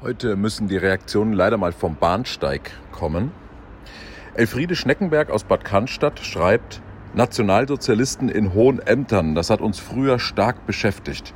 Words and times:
Heute 0.00 0.36
müssen 0.36 0.68
die 0.68 0.76
Reaktionen 0.76 1.32
leider 1.32 1.56
mal 1.56 1.72
vom 1.72 1.96
Bahnsteig 1.96 2.70
kommen. 2.92 3.32
Elfriede 4.34 4.76
Schneckenberg 4.76 5.28
aus 5.28 5.42
Bad 5.42 5.64
Cannstatt 5.64 6.20
schreibt, 6.20 6.80
Nationalsozialisten 7.14 8.28
in 8.28 8.54
hohen 8.54 8.78
Ämtern, 8.78 9.34
das 9.34 9.50
hat 9.50 9.60
uns 9.60 9.80
früher 9.80 10.20
stark 10.20 10.66
beschäftigt. 10.66 11.34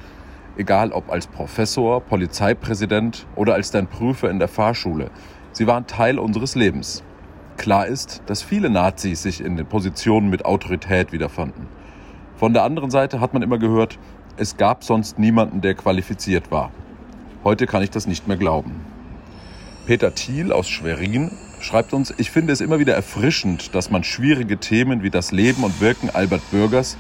Egal 0.57 0.93
ob 0.93 1.11
als 1.11 1.27
Professor, 1.27 2.01
Polizeipräsident 2.03 3.27
oder 3.35 3.55
als 3.55 3.73
dein 3.73 3.89
Prüfer 3.89 4.31
in 4.31 4.39
der 4.39 4.47
Fahrschule. 4.47 5.11
Sie 5.51 5.67
waren 5.67 5.89
Teil 5.89 6.21
unseres 6.21 6.55
Lebens. 6.55 7.03
Klar 7.57 7.89
ist, 7.89 8.23
dass 8.27 8.45
viele 8.45 8.71
Nazis 8.71 9.25
sich 9.25 9.45
in 9.45 9.57
den 9.57 9.67
Positionen 9.67 10.31
mit 10.31 10.45
Autorität 10.45 11.11
wiederfanden. 11.11 11.67
Von 12.37 12.53
der 12.53 12.63
anderen 12.63 12.93
Seite 12.93 13.19
hat 13.19 13.35
man 13.35 13.43
immer 13.43 13.59
gehört, 13.59 13.99
es 14.37 14.57
gab 14.57 14.85
sonst 14.85 15.19
niemanden, 15.19 15.63
der 15.63 15.75
qualifiziert 15.75 16.53
war. 16.53 16.71
Heute 17.45 17.67
kann 17.67 17.83
ich 17.83 17.91
das 17.91 18.07
nicht 18.07 18.29
mehr 18.29 18.37
glauben. 18.37 18.81
Peter 19.87 20.15
Thiel 20.15 20.53
aus 20.53 20.69
Schwerin 20.69 21.33
schreibt 21.61 21.93
uns, 21.93 22.15
ich 22.17 22.31
finde 22.31 22.53
es 22.53 22.61
immer 22.61 22.79
wieder 22.79 22.95
erfrischend, 22.95 23.75
dass 23.75 23.91
man 23.91 24.05
schwierige 24.05 24.59
Themen 24.59 25.03
wie 25.03 25.11
das 25.11 25.33
Leben 25.33 25.65
und 25.65 25.81
Wirken 25.81 26.09
Albert 26.11 26.49
Bürgers 26.53 26.97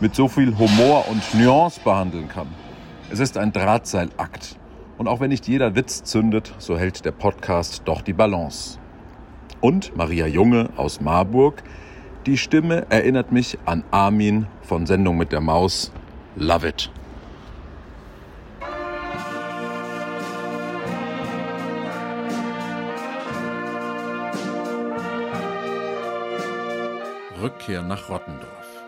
mit 0.00 0.14
so 0.14 0.28
viel 0.28 0.56
Humor 0.56 1.08
und 1.08 1.22
Nuance 1.34 1.78
behandeln 1.84 2.28
kann. 2.28 2.48
Es 3.10 3.20
ist 3.20 3.36
ein 3.36 3.52
Drahtseilakt. 3.52 4.56
Und 4.96 5.08
auch 5.08 5.20
wenn 5.20 5.28
nicht 5.28 5.46
jeder 5.46 5.74
Witz 5.74 6.04
zündet, 6.04 6.54
so 6.56 6.78
hält 6.78 7.04
der 7.04 7.12
Podcast 7.12 7.82
doch 7.84 8.00
die 8.00 8.14
Balance. 8.14 8.78
Und 9.60 9.94
Maria 9.94 10.26
Junge 10.26 10.70
aus 10.76 11.02
Marburg, 11.02 11.62
die 12.24 12.38
Stimme 12.38 12.86
erinnert 12.88 13.30
mich 13.30 13.58
an 13.66 13.84
Armin 13.90 14.46
von 14.62 14.86
Sendung 14.86 15.18
mit 15.18 15.32
der 15.32 15.40
Maus. 15.40 15.92
Love 16.36 16.68
it. 16.68 16.90
Rückkehr 27.42 27.82
nach 27.82 28.08
Rottendorf. 28.08 28.84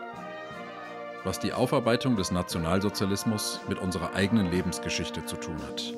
Was 1.25 1.41
die 1.41 1.53
Aufarbeitung 1.53 2.15
des 2.15 2.31
Nationalsozialismus 2.31 3.59
mit 3.69 3.81
unserer 3.81 4.15
eigenen 4.15 4.49
Lebensgeschichte 4.49 5.27
zu 5.27 5.35
tun 5.35 5.61
hat. 5.63 5.93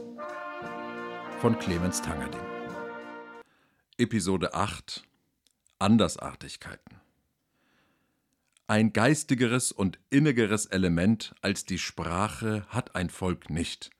Von 1.42 1.58
Clemens 1.58 2.00
Tangerding. 2.00 2.40
Episode 3.98 4.54
8 4.54 5.04
Andersartigkeiten. 5.78 6.98
Ein 8.68 8.94
geistigeres 8.94 9.70
und 9.70 9.98
innigeres 10.08 10.64
Element 10.64 11.34
als 11.42 11.66
die 11.66 11.78
Sprache 11.78 12.64
hat 12.70 12.96
ein 12.96 13.10
Volk 13.10 13.50
nicht. 13.50 13.90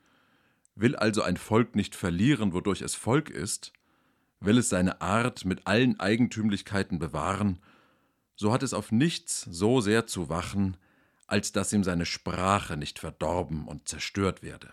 Will 0.77 0.97
also 0.97 1.21
ein 1.21 1.37
Volk 1.37 1.77
nicht 1.77 1.95
verlieren, 1.95 2.55
wodurch 2.55 2.81
es 2.81 2.95
Volk 2.95 3.29
ist, 3.29 3.75
will 4.41 4.57
es 4.57 4.71
seine 4.71 5.03
Art 5.03 5.45
mit 5.45 5.67
allen 5.67 6.01
Eigentümlichkeiten 6.01 6.99
bewahren 6.99 7.61
so 8.37 8.53
hat 8.53 8.63
es 8.63 8.75
auf 8.75 8.93
nichts 8.93 9.43
so 9.51 9.81
sehr 9.81 10.07
zu 10.07 10.29
wachen, 10.29 10.77
als 11.27 11.53
dass 11.53 11.73
ihm 11.73 11.83
seine 11.83 12.07
Sprache 12.07 12.77
nicht 12.77 12.99
verdorben 12.99 13.67
und 13.67 13.89
zerstört 13.89 14.43
werde. 14.43 14.73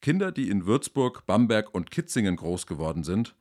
Kinder, 0.00 0.30
die 0.30 0.50
in 0.50 0.66
Würzburg, 0.66 1.26
Bamberg 1.26 1.74
und 1.74 1.90
Kitzingen 1.90 2.36
groß 2.36 2.66
geworden 2.66 3.04
sind, 3.04 3.34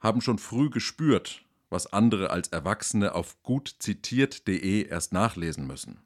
haben 0.00 0.20
schon 0.20 0.38
früh 0.38 0.70
gespürt, 0.70 1.44
was 1.68 1.92
andere 1.92 2.30
als 2.30 2.48
Erwachsene 2.48 3.14
auf 3.14 3.42
gutzitiert.de 3.42 4.86
erst 4.88 5.12
nachlesen 5.12 5.66
müssen. 5.66 6.00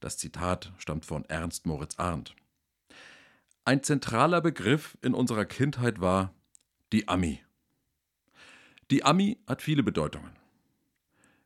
Das 0.00 0.16
Zitat 0.16 0.72
stammt 0.78 1.04
von 1.04 1.24
Ernst 1.26 1.66
Moritz 1.66 1.98
Arndt. 1.98 2.34
Ein 3.64 3.82
zentraler 3.82 4.40
Begriff 4.40 4.96
in 5.02 5.14
unserer 5.14 5.44
Kindheit 5.44 6.00
war 6.00 6.32
die 6.92 7.06
Ami. 7.06 7.40
Die 8.90 9.04
Ami 9.04 9.38
hat 9.46 9.60
viele 9.60 9.82
Bedeutungen. 9.82 10.37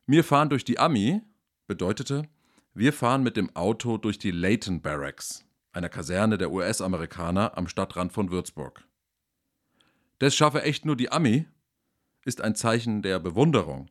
Wir 0.05 0.25
fahren 0.25 0.49
durch 0.49 0.65
die 0.65 0.79
Ami 0.79 1.21
bedeutete, 1.65 2.27
wir 2.73 2.91
fahren 2.91 3.23
mit 3.23 3.37
dem 3.37 3.55
Auto 3.55 3.97
durch 3.97 4.19
die 4.19 4.31
Leighton 4.31 4.81
Barracks, 4.81 5.45
einer 5.71 5.87
Kaserne 5.87 6.37
der 6.37 6.51
US-Amerikaner 6.51 7.57
am 7.57 7.69
Stadtrand 7.69 8.11
von 8.11 8.29
Würzburg. 8.29 8.85
Das 10.19 10.35
schaffe 10.35 10.63
echt 10.63 10.83
nur 10.83 10.97
die 10.97 11.11
Ami 11.11 11.45
ist 12.25 12.41
ein 12.41 12.55
Zeichen 12.55 13.01
der 13.01 13.19
Bewunderung, 13.19 13.89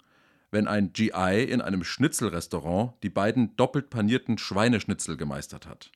wenn 0.51 0.69
ein 0.69 0.93
GI 0.93 1.45
in 1.49 1.63
einem 1.63 1.83
Schnitzelrestaurant 1.83 2.95
die 3.03 3.11
beiden 3.11 3.57
doppelt 3.57 3.89
panierten 3.89 4.37
Schweineschnitzel 4.37 5.17
gemeistert 5.17 5.67
hat. 5.67 5.93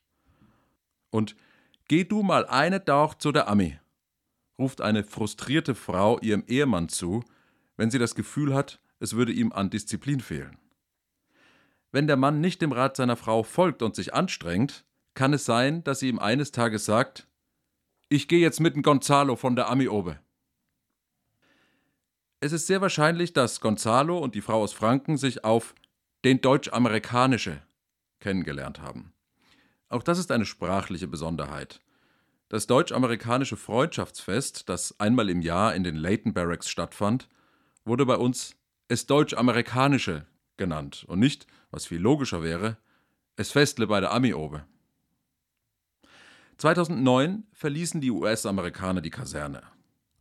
Und 1.11 1.37
geh 1.89 2.05
du 2.05 2.23
mal 2.23 2.47
eine 2.47 2.81
Dauch 2.81 3.15
zu 3.15 3.33
der 3.33 3.49
Ami, 3.49 3.79
ruft 4.59 4.81
eine 4.81 5.05
frustrierte 5.05 5.75
Frau 5.75 6.19
ihrem 6.21 6.45
Ehemann 6.47 6.89
zu, 6.89 7.23
wenn 7.77 7.91
sie 7.91 7.99
das 7.99 8.15
Gefühl 8.15 8.55
hat, 8.55 8.81
es 9.01 9.15
würde 9.15 9.33
ihm 9.33 9.53
an 9.53 9.71
Disziplin 9.71 10.21
fehlen. 10.21 10.59
Wenn 11.93 12.07
der 12.07 12.17
Mann 12.17 12.41
nicht 12.41 12.61
dem 12.63 12.73
Rat 12.73 12.97
seiner 12.97 13.17
Frau 13.17 13.43
folgt 13.43 13.83
und 13.83 13.95
sich 13.95 14.15
anstrengt, 14.15 14.85
kann 15.15 15.33
es 15.33 15.45
sein, 15.45 15.83
dass 15.85 16.01
sie 16.01 16.09
ihm 16.09 16.19
eines 16.19 16.53
Tages 16.53 16.85
sagt, 16.85 17.27
ich 18.09 18.29
gehe 18.29 18.41
jetzt 18.41 18.61
mit 18.61 18.77
dem 18.77 18.83
Gonzalo 18.83 19.37
von 19.37 19.57
der 19.57 19.69
Ami-Obe. 19.69 20.19
Es 22.41 22.53
ist 22.53 22.67
sehr 22.67 22.81
wahrscheinlich, 22.81 23.33
dass 23.33 23.61
Gonzalo 23.61 24.19
und 24.19 24.35
die 24.35 24.43
Frau 24.43 24.63
aus 24.63 24.73
Franken 24.73 25.17
sich 25.17 25.45
auf 25.45 25.75
den 26.25 26.41
Deutsch-Amerikanische 26.41 27.63
kennengelernt 28.21 28.81
haben. 28.81 29.13
Auch 29.89 30.03
das 30.03 30.19
ist 30.19 30.31
eine 30.31 30.45
sprachliche 30.45 31.09
Besonderheit. 31.09 31.81
Das 32.49 32.67
deutsch-amerikanische 32.67 33.57
Freundschaftsfest, 33.57 34.69
das 34.69 35.01
einmal 35.01 35.31
im 35.31 35.41
Jahr 35.41 35.75
in 35.75 35.83
den 35.83 35.97
Leighton 35.97 36.35
Barracks 36.35 36.69
stattfand, 36.69 37.29
wurde 37.85 38.07
bei 38.07 38.17
uns 38.17 38.55
es 38.89 39.07
Deutsch-Amerikanische 39.07 40.27
genannt 40.57 41.05
und 41.09 41.19
nicht, 41.19 41.47
was 41.71 41.87
viel 41.87 42.01
logischer 42.01 42.43
wäre, 42.43 42.77
es 43.37 43.51
Festle 43.51 43.87
bei 43.87 44.01
der 44.01 44.13
Ami-Obe. 44.13 44.65
2009 46.59 47.45
verließen 47.53 48.01
die 48.01 48.11
US-Amerikaner 48.11 49.03
die 49.03 49.11
Kaserne. 49.11 49.63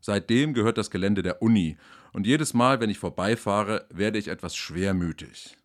Seitdem 0.02 0.54
gehört 0.54 0.78
das 0.78 0.92
Gelände 0.92 1.24
der 1.24 1.42
Uni 1.42 1.78
und 2.12 2.28
jedes 2.28 2.54
Mal, 2.54 2.80
wenn 2.80 2.90
ich 2.90 3.00
vorbeifahre, 3.00 3.88
werde 3.90 4.20
ich 4.20 4.28
etwas 4.28 4.56
schwermütig. 4.56 5.58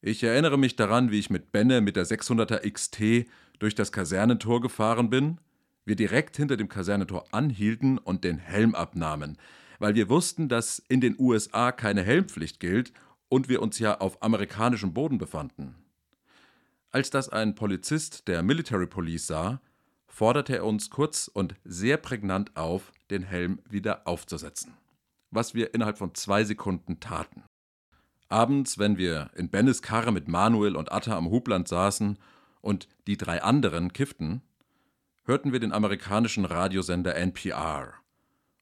Ich 0.00 0.22
erinnere 0.22 0.58
mich 0.58 0.76
daran, 0.76 1.10
wie 1.10 1.18
ich 1.18 1.30
mit 1.30 1.52
Benne 1.52 1.80
mit 1.80 1.96
der 1.96 2.06
600er 2.06 2.70
XT 2.70 3.28
durch 3.58 3.74
das 3.74 3.92
Kasernentor 3.92 4.60
gefahren 4.60 5.10
bin, 5.10 5.38
wir 5.84 5.96
direkt 5.96 6.36
hinter 6.36 6.56
dem 6.56 6.68
Kasernentor 6.68 7.32
anhielten 7.32 7.98
und 7.98 8.24
den 8.24 8.38
Helm 8.38 8.74
abnahmen, 8.74 9.38
weil 9.78 9.94
wir 9.94 10.08
wussten, 10.08 10.48
dass 10.48 10.78
in 10.78 11.00
den 11.00 11.16
USA 11.18 11.72
keine 11.72 12.02
Helmpflicht 12.02 12.60
gilt 12.60 12.92
und 13.28 13.48
wir 13.48 13.62
uns 13.62 13.78
ja 13.78 14.00
auf 14.00 14.22
amerikanischem 14.22 14.92
Boden 14.94 15.18
befanden. 15.18 15.74
Als 16.90 17.10
das 17.10 17.28
ein 17.28 17.54
Polizist 17.54 18.28
der 18.28 18.42
Military 18.42 18.86
Police 18.86 19.26
sah, 19.26 19.60
forderte 20.06 20.56
er 20.56 20.64
uns 20.64 20.88
kurz 20.88 21.28
und 21.28 21.54
sehr 21.64 21.98
prägnant 21.98 22.56
auf, 22.56 22.92
den 23.10 23.22
Helm 23.22 23.60
wieder 23.68 24.06
aufzusetzen. 24.06 24.72
Was 25.30 25.54
wir 25.54 25.74
innerhalb 25.74 25.98
von 25.98 26.14
zwei 26.14 26.44
Sekunden 26.44 27.00
taten. 27.00 27.42
Abends, 28.28 28.78
wenn 28.78 28.96
wir 28.96 29.30
in 29.36 29.50
Bennes 29.50 29.82
Karre 29.82 30.12
mit 30.12 30.26
Manuel 30.26 30.74
und 30.74 30.90
Atta 30.90 31.16
am 31.16 31.30
Hubland 31.30 31.68
saßen 31.68 32.18
und 32.60 32.88
die 33.06 33.16
drei 33.16 33.42
anderen 33.42 33.92
kifften, 33.92 34.42
hörten 35.24 35.52
wir 35.52 35.60
den 35.60 35.72
amerikanischen 35.72 36.44
Radiosender 36.44 37.14
NPR 37.14 37.94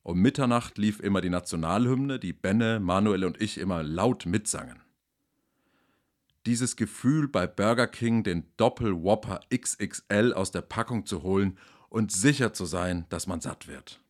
um 0.04 0.20
Mitternacht 0.20 0.76
lief 0.76 1.00
immer 1.00 1.22
die 1.22 1.30
Nationalhymne, 1.30 2.18
die 2.18 2.34
Benne, 2.34 2.78
Manuel 2.78 3.24
und 3.24 3.40
ich 3.40 3.58
immer 3.58 3.82
laut 3.82 4.26
mitsangen. 4.26 4.82
Dieses 6.44 6.76
Gefühl, 6.76 7.26
bei 7.26 7.46
Burger 7.46 7.86
King 7.86 8.22
den 8.22 8.44
Doppel-Whopper 8.58 9.40
XXL 9.52 10.34
aus 10.34 10.50
der 10.50 10.60
Packung 10.60 11.06
zu 11.06 11.22
holen 11.22 11.58
und 11.88 12.12
sicher 12.12 12.52
zu 12.52 12.66
sein, 12.66 13.06
dass 13.08 13.26
man 13.26 13.40
satt 13.40 13.66
wird. 13.66 14.00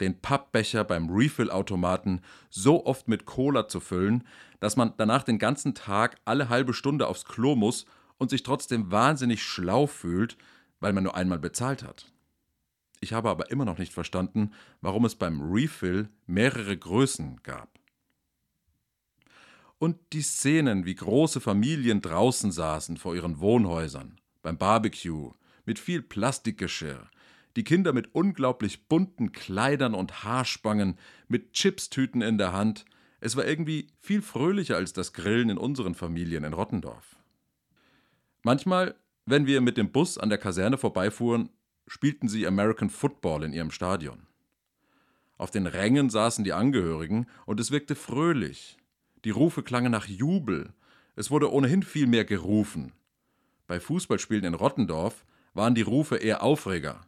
Den 0.00 0.20
Pappbecher 0.20 0.82
beim 0.82 1.08
Refill-Automaten 1.08 2.22
so 2.48 2.84
oft 2.84 3.06
mit 3.06 3.24
Cola 3.24 3.68
zu 3.68 3.78
füllen, 3.78 4.26
dass 4.58 4.76
man 4.76 4.94
danach 4.96 5.22
den 5.22 5.38
ganzen 5.38 5.76
Tag 5.76 6.16
alle 6.24 6.48
halbe 6.48 6.74
Stunde 6.74 7.06
aufs 7.06 7.24
Klo 7.24 7.54
muss 7.54 7.86
und 8.18 8.30
sich 8.30 8.42
trotzdem 8.42 8.90
wahnsinnig 8.90 9.44
schlau 9.44 9.86
fühlt, 9.86 10.36
weil 10.80 10.92
man 10.92 11.04
nur 11.04 11.14
einmal 11.14 11.38
bezahlt 11.38 11.84
hat. 11.84 12.10
Ich 13.00 13.14
habe 13.14 13.30
aber 13.30 13.50
immer 13.50 13.64
noch 13.64 13.78
nicht 13.78 13.92
verstanden, 13.92 14.52
warum 14.82 15.06
es 15.06 15.14
beim 15.14 15.40
Refill 15.40 16.10
mehrere 16.26 16.76
Größen 16.76 17.42
gab. 17.42 17.78
Und 19.78 19.96
die 20.12 20.20
Szenen, 20.20 20.84
wie 20.84 20.94
große 20.94 21.40
Familien 21.40 22.02
draußen 22.02 22.52
saßen 22.52 22.98
vor 22.98 23.14
ihren 23.14 23.40
Wohnhäusern, 23.40 24.20
beim 24.42 24.58
Barbecue, 24.58 25.32
mit 25.64 25.78
viel 25.78 26.02
Plastikgeschirr, 26.02 27.08
die 27.56 27.64
Kinder 27.64 27.94
mit 27.94 28.14
unglaublich 28.14 28.86
bunten 28.88 29.32
Kleidern 29.32 29.94
und 29.94 30.22
Haarspangen, 30.22 30.98
mit 31.28 31.54
Chipstüten 31.54 32.20
in 32.20 32.36
der 32.36 32.52
Hand, 32.52 32.84
es 33.20 33.36
war 33.36 33.46
irgendwie 33.46 33.88
viel 33.98 34.20
fröhlicher 34.20 34.76
als 34.76 34.92
das 34.92 35.14
Grillen 35.14 35.50
in 35.50 35.58
unseren 35.58 35.94
Familien 35.94 36.44
in 36.44 36.52
Rottendorf. 36.52 37.16
Manchmal, 38.42 38.94
wenn 39.24 39.46
wir 39.46 39.60
mit 39.60 39.76
dem 39.76 39.92
Bus 39.92 40.18
an 40.18 40.28
der 40.28 40.38
Kaserne 40.38 40.78
vorbeifuhren, 40.78 41.50
spielten 41.90 42.28
sie 42.28 42.46
American 42.46 42.88
Football 42.88 43.42
in 43.42 43.52
ihrem 43.52 43.72
Stadion. 43.72 44.28
Auf 45.36 45.50
den 45.50 45.66
Rängen 45.66 46.08
saßen 46.08 46.44
die 46.44 46.52
Angehörigen 46.52 47.26
und 47.46 47.58
es 47.58 47.72
wirkte 47.72 47.96
fröhlich. 47.96 48.78
Die 49.24 49.30
Rufe 49.30 49.64
klangen 49.64 49.90
nach 49.90 50.06
Jubel. 50.06 50.72
Es 51.16 51.32
wurde 51.32 51.52
ohnehin 51.52 51.82
viel 51.82 52.06
mehr 52.06 52.24
gerufen. 52.24 52.92
Bei 53.66 53.80
Fußballspielen 53.80 54.44
in 54.44 54.54
Rottendorf 54.54 55.26
waren 55.52 55.74
die 55.74 55.82
Rufe 55.82 56.18
eher 56.18 56.44
Aufreger. 56.44 57.00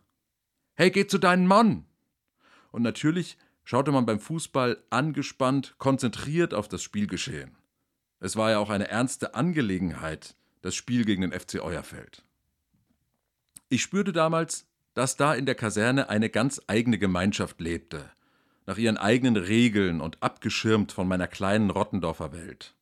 Hey, 0.75 0.91
geh 0.91 1.07
zu 1.07 1.19
deinem 1.19 1.47
Mann! 1.47 1.87
Und 2.73 2.83
natürlich 2.83 3.39
schaute 3.63 3.93
man 3.93 4.05
beim 4.05 4.19
Fußball 4.19 4.83
angespannt, 4.91 5.77
konzentriert 5.79 6.55
auf 6.55 6.67
das 6.67 6.83
Spielgeschehen. 6.83 7.57
Es 8.19 8.35
war 8.35 8.51
ja 8.51 8.59
auch 8.59 8.71
eine 8.71 8.89
ernste 8.89 9.37
Angelegenheit, 9.37 10.35
das 10.61 10.75
Spiel 10.75 11.05
gegen 11.05 11.23
den 11.23 11.39
FC 11.39 11.61
Euerfeld. 11.63 12.25
Ich 13.69 13.83
spürte 13.83 14.13
damals, 14.13 14.67
dass 14.95 15.17
da 15.17 15.35
in 15.35 15.47
der 15.47 15.55
Kaserne 15.55 16.09
eine 16.09 16.29
ganz 16.29 16.61
eigene 16.67 16.99
Gemeinschaft 16.99 17.61
lebte, 17.61 18.11
nach 18.67 18.79
ihren 18.79 18.99
eigenen 18.99 19.37
Regeln 19.37 20.01
und 20.01 20.23
abgeschirmt 20.23 20.93
von 20.93 21.09
meiner 21.09 21.27
kleinen 21.27 21.71
Rottendorfer 21.71 22.33
Welt. 22.33 22.75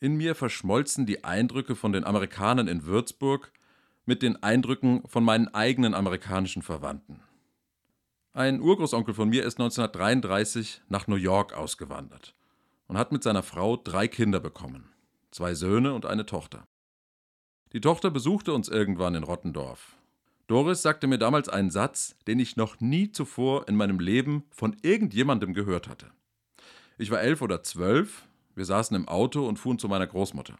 In 0.00 0.16
mir 0.16 0.34
verschmolzen 0.34 1.06
die 1.06 1.24
Eindrücke 1.24 1.74
von 1.74 1.92
den 1.92 2.04
Amerikanern 2.04 2.68
in 2.68 2.84
Würzburg 2.84 3.52
mit 4.04 4.22
den 4.22 4.42
Eindrücken 4.42 5.02
von 5.06 5.24
meinen 5.24 5.48
eigenen 5.48 5.94
amerikanischen 5.94 6.62
Verwandten. 6.62 7.20
Ein 8.32 8.60
Urgroßonkel 8.60 9.14
von 9.14 9.30
mir 9.30 9.44
ist 9.44 9.58
1933 9.58 10.82
nach 10.88 11.06
New 11.06 11.16
York 11.16 11.54
ausgewandert 11.54 12.34
und 12.86 12.98
hat 12.98 13.10
mit 13.10 13.22
seiner 13.22 13.42
Frau 13.42 13.76
drei 13.76 14.08
Kinder 14.08 14.40
bekommen, 14.40 14.90
zwei 15.30 15.54
Söhne 15.54 15.94
und 15.94 16.06
eine 16.06 16.26
Tochter. 16.26 16.66
Die 17.72 17.80
Tochter 17.80 18.10
besuchte 18.10 18.52
uns 18.52 18.68
irgendwann 18.68 19.14
in 19.14 19.24
Rottendorf. 19.24 19.96
Doris 20.46 20.82
sagte 20.82 21.06
mir 21.06 21.18
damals 21.18 21.48
einen 21.48 21.70
Satz, 21.70 22.16
den 22.26 22.38
ich 22.38 22.56
noch 22.56 22.80
nie 22.80 23.10
zuvor 23.10 23.68
in 23.68 23.76
meinem 23.76 23.98
Leben 23.98 24.44
von 24.50 24.76
irgendjemandem 24.82 25.54
gehört 25.54 25.88
hatte. 25.88 26.10
Ich 26.98 27.10
war 27.10 27.20
elf 27.20 27.42
oder 27.42 27.62
zwölf, 27.62 28.22
wir 28.54 28.64
saßen 28.64 28.96
im 28.96 29.08
Auto 29.08 29.46
und 29.46 29.58
fuhren 29.58 29.78
zu 29.78 29.88
meiner 29.88 30.06
Großmutter. 30.06 30.56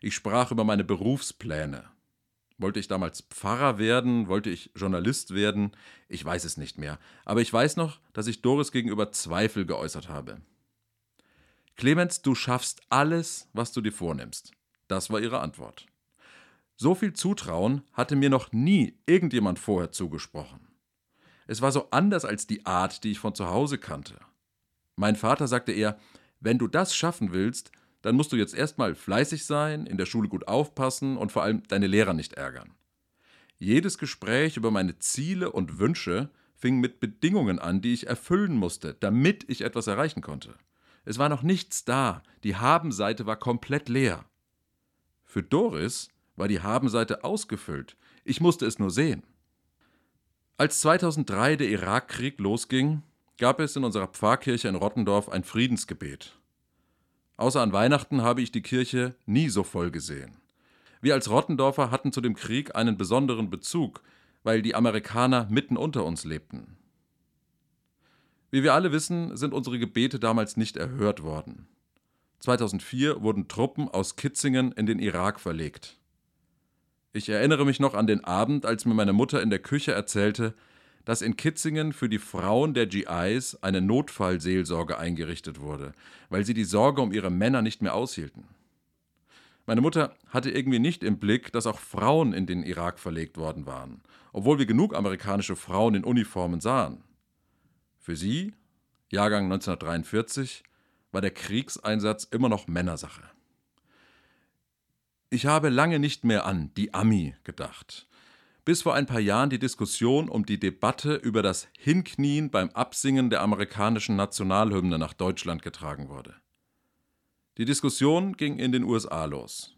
Ich 0.00 0.14
sprach 0.14 0.50
über 0.50 0.64
meine 0.64 0.84
Berufspläne, 0.84 1.84
wollte 2.60 2.78
ich 2.78 2.88
damals 2.88 3.22
Pfarrer 3.22 3.78
werden? 3.78 4.28
Wollte 4.28 4.50
ich 4.50 4.70
Journalist 4.76 5.34
werden? 5.34 5.72
Ich 6.08 6.22
weiß 6.22 6.44
es 6.44 6.58
nicht 6.58 6.76
mehr. 6.76 6.98
Aber 7.24 7.40
ich 7.40 7.50
weiß 7.50 7.76
noch, 7.76 8.00
dass 8.12 8.26
ich 8.26 8.42
Doris 8.42 8.70
gegenüber 8.70 9.12
Zweifel 9.12 9.64
geäußert 9.64 10.10
habe. 10.10 10.42
Clemens, 11.76 12.20
du 12.20 12.34
schaffst 12.34 12.82
alles, 12.90 13.48
was 13.54 13.72
du 13.72 13.80
dir 13.80 13.92
vornimmst. 13.92 14.52
Das 14.88 15.08
war 15.08 15.20
ihre 15.20 15.40
Antwort. 15.40 15.86
So 16.82 16.94
viel 16.94 17.12
Zutrauen 17.12 17.82
hatte 17.92 18.16
mir 18.16 18.30
noch 18.30 18.52
nie 18.52 18.98
irgendjemand 19.04 19.58
vorher 19.58 19.92
zugesprochen. 19.92 20.66
Es 21.46 21.60
war 21.60 21.72
so 21.72 21.90
anders 21.90 22.24
als 22.24 22.46
die 22.46 22.64
Art, 22.64 23.04
die 23.04 23.10
ich 23.10 23.18
von 23.18 23.34
zu 23.34 23.50
Hause 23.50 23.76
kannte. 23.76 24.14
Mein 24.96 25.14
Vater 25.14 25.46
sagte 25.46 25.72
eher, 25.72 25.98
wenn 26.40 26.56
du 26.56 26.68
das 26.68 26.96
schaffen 26.96 27.32
willst, 27.32 27.70
dann 28.00 28.16
musst 28.16 28.32
du 28.32 28.36
jetzt 28.36 28.54
erstmal 28.54 28.94
fleißig 28.94 29.44
sein, 29.44 29.84
in 29.84 29.98
der 29.98 30.06
Schule 30.06 30.30
gut 30.30 30.48
aufpassen 30.48 31.18
und 31.18 31.32
vor 31.32 31.42
allem 31.42 31.62
deine 31.68 31.86
Lehrer 31.86 32.14
nicht 32.14 32.32
ärgern. 32.32 32.72
Jedes 33.58 33.98
Gespräch 33.98 34.56
über 34.56 34.70
meine 34.70 34.98
Ziele 34.98 35.52
und 35.52 35.78
Wünsche 35.78 36.30
fing 36.54 36.80
mit 36.80 36.98
Bedingungen 36.98 37.58
an, 37.58 37.82
die 37.82 37.92
ich 37.92 38.06
erfüllen 38.06 38.56
musste, 38.56 38.94
damit 38.94 39.44
ich 39.50 39.60
etwas 39.60 39.86
erreichen 39.86 40.22
konnte. 40.22 40.54
Es 41.04 41.18
war 41.18 41.28
noch 41.28 41.42
nichts 41.42 41.84
da, 41.84 42.22
die 42.42 42.56
Habenseite 42.56 43.26
war 43.26 43.36
komplett 43.36 43.90
leer. 43.90 44.24
Für 45.26 45.42
Doris 45.42 46.08
war 46.40 46.48
die 46.48 46.60
Habenseite 46.60 47.22
ausgefüllt, 47.22 47.96
ich 48.24 48.40
musste 48.40 48.66
es 48.66 48.80
nur 48.80 48.90
sehen. 48.90 49.22
Als 50.56 50.80
2003 50.80 51.56
der 51.56 51.68
Irakkrieg 51.68 52.40
losging, 52.40 53.02
gab 53.38 53.60
es 53.60 53.76
in 53.76 53.84
unserer 53.84 54.08
Pfarrkirche 54.08 54.68
in 54.68 54.74
Rottendorf 54.74 55.28
ein 55.28 55.44
Friedensgebet. 55.44 56.36
Außer 57.36 57.62
an 57.62 57.72
Weihnachten 57.72 58.22
habe 58.22 58.42
ich 58.42 58.52
die 58.52 58.60
Kirche 58.60 59.14
nie 59.24 59.48
so 59.48 59.62
voll 59.62 59.90
gesehen. 59.90 60.36
Wir 61.00 61.14
als 61.14 61.30
Rottendorfer 61.30 61.90
hatten 61.90 62.12
zu 62.12 62.20
dem 62.20 62.34
Krieg 62.34 62.74
einen 62.74 62.98
besonderen 62.98 63.48
Bezug, 63.48 64.02
weil 64.42 64.60
die 64.60 64.74
Amerikaner 64.74 65.46
mitten 65.48 65.76
unter 65.76 66.04
uns 66.04 66.24
lebten. 66.24 66.76
Wie 68.50 68.62
wir 68.62 68.74
alle 68.74 68.92
wissen, 68.92 69.36
sind 69.36 69.54
unsere 69.54 69.78
Gebete 69.78 70.18
damals 70.18 70.56
nicht 70.56 70.76
erhört 70.76 71.22
worden. 71.22 71.68
2004 72.40 73.22
wurden 73.22 73.48
Truppen 73.48 73.88
aus 73.88 74.16
Kitzingen 74.16 74.72
in 74.72 74.86
den 74.86 74.98
Irak 74.98 75.40
verlegt. 75.40 75.99
Ich 77.12 77.28
erinnere 77.28 77.64
mich 77.64 77.80
noch 77.80 77.94
an 77.94 78.06
den 78.06 78.24
Abend, 78.24 78.64
als 78.64 78.84
mir 78.84 78.94
meine 78.94 79.12
Mutter 79.12 79.42
in 79.42 79.50
der 79.50 79.58
Küche 79.58 79.92
erzählte, 79.92 80.54
dass 81.04 81.22
in 81.22 81.36
Kitzingen 81.36 81.92
für 81.92 82.08
die 82.08 82.18
Frauen 82.18 82.72
der 82.72 82.86
GIs 82.86 83.56
eine 83.62 83.80
Notfallseelsorge 83.80 84.96
eingerichtet 84.96 85.60
wurde, 85.60 85.92
weil 86.28 86.44
sie 86.44 86.54
die 86.54 86.64
Sorge 86.64 87.02
um 87.02 87.12
ihre 87.12 87.30
Männer 87.30 87.62
nicht 87.62 87.82
mehr 87.82 87.94
aushielten. 87.94 88.44
Meine 89.66 89.80
Mutter 89.80 90.14
hatte 90.28 90.50
irgendwie 90.50 90.78
nicht 90.78 91.02
im 91.02 91.18
Blick, 91.18 91.50
dass 91.52 91.66
auch 91.66 91.80
Frauen 91.80 92.32
in 92.32 92.46
den 92.46 92.62
Irak 92.62 93.00
verlegt 93.00 93.36
worden 93.36 93.66
waren, 93.66 94.02
obwohl 94.32 94.60
wir 94.60 94.66
genug 94.66 94.94
amerikanische 94.94 95.56
Frauen 95.56 95.96
in 95.96 96.04
Uniformen 96.04 96.60
sahen. 96.60 97.02
Für 97.98 98.14
sie, 98.14 98.54
Jahrgang 99.10 99.44
1943, 99.44 100.62
war 101.10 101.20
der 101.20 101.32
Kriegseinsatz 101.32 102.24
immer 102.24 102.48
noch 102.48 102.68
Männersache. 102.68 103.22
Ich 105.30 105.46
habe 105.46 105.68
lange 105.68 105.98
nicht 105.98 106.24
mehr 106.24 106.44
an 106.44 106.72
die 106.76 106.92
Ami 106.92 107.34
gedacht 107.44 108.08
bis 108.64 108.82
vor 108.82 108.94
ein 108.94 109.06
paar 109.06 109.20
Jahren 109.20 109.50
die 109.50 109.58
Diskussion 109.58 110.28
um 110.28 110.46
die 110.46 110.60
Debatte 110.60 111.14
über 111.14 111.42
das 111.42 111.68
Hinknien 111.76 112.50
beim 112.50 112.70
Absingen 112.70 113.30
der 113.30 113.40
amerikanischen 113.42 114.16
Nationalhymne 114.16 114.98
nach 114.98 115.12
Deutschland 115.12 115.62
getragen 115.62 116.08
wurde. 116.08 116.34
Die 117.58 117.64
Diskussion 117.64 118.36
ging 118.36 118.60
in 118.60 118.72
den 118.72 118.84
USA 118.84 119.24
los. 119.24 119.74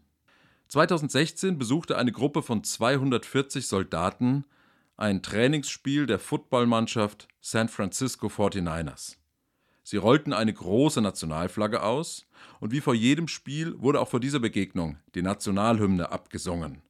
2016 0.67 1.57
besuchte 1.57 1.97
eine 1.97 2.11
Gruppe 2.11 2.43
von 2.43 2.63
240 2.63 3.67
Soldaten 3.67 4.45
ein 4.95 5.23
Trainingsspiel 5.23 6.05
der 6.05 6.19
Footballmannschaft 6.19 7.27
San 7.41 7.67
Francisco 7.67 8.27
49ers. 8.27 9.17
Sie 9.83 9.97
rollten 9.97 10.31
eine 10.31 10.53
große 10.53 11.01
Nationalflagge 11.01 11.83
aus 11.83 12.25
und 12.59 12.71
wie 12.71 12.81
vor 12.81 12.95
jedem 12.95 13.27
Spiel 13.27 13.79
wurde 13.81 13.99
auch 13.99 14.07
vor 14.07 14.21
dieser 14.21 14.39
Begegnung 14.39 14.97
die 15.13 15.21
Nationalhymne 15.21 16.11
abgesungen. 16.11 16.81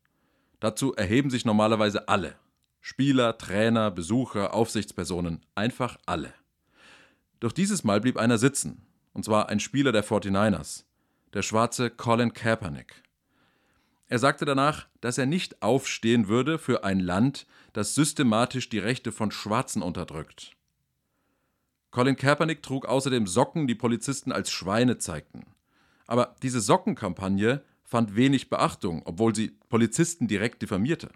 Dazu 0.60 0.94
erheben 0.94 1.30
sich 1.30 1.44
normalerweise 1.44 2.08
alle. 2.08 2.36
Spieler, 2.80 3.38
Trainer, 3.38 3.92
Besucher, 3.92 4.54
Aufsichtspersonen, 4.54 5.42
einfach 5.56 5.98
alle. 6.06 6.34
Doch 7.40 7.52
dieses 7.52 7.84
Mal 7.84 8.00
blieb 8.00 8.18
einer 8.18 8.38
sitzen, 8.38 8.86
und 9.14 9.26
zwar 9.26 9.50
ein 9.50 9.60
Spieler 9.60 9.92
der 9.92 10.06
49ers, 10.06 10.84
der 11.34 11.42
schwarze 11.42 11.90
Colin 11.90 12.34
Kaepernick. 12.34 13.02
Er 14.08 14.20
sagte 14.20 14.46
danach, 14.46 14.88
dass 15.02 15.18
er 15.18 15.26
nicht 15.26 15.62
aufstehen 15.64 16.28
würde 16.28 16.60
für 16.60 16.84
ein 16.84 17.00
Land, 17.00 17.48
das 17.74 17.96
systematisch 17.96 18.70
die 18.70 18.80
Rechte 18.80 19.12
von 19.12 19.32
Schwarzen 19.32 19.82
unterdrückt. 19.82 20.56
Colin 21.94 22.16
Kaepernick 22.16 22.64
trug 22.64 22.88
außerdem 22.88 23.28
Socken, 23.28 23.68
die 23.68 23.76
Polizisten 23.76 24.32
als 24.32 24.50
Schweine 24.50 24.98
zeigten. 24.98 25.46
Aber 26.08 26.36
diese 26.42 26.60
Sockenkampagne 26.60 27.64
fand 27.84 28.16
wenig 28.16 28.50
Beachtung, 28.50 29.04
obwohl 29.06 29.36
sie 29.36 29.52
Polizisten 29.70 30.28
direkt 30.28 30.64
diffamierte. 30.64 31.12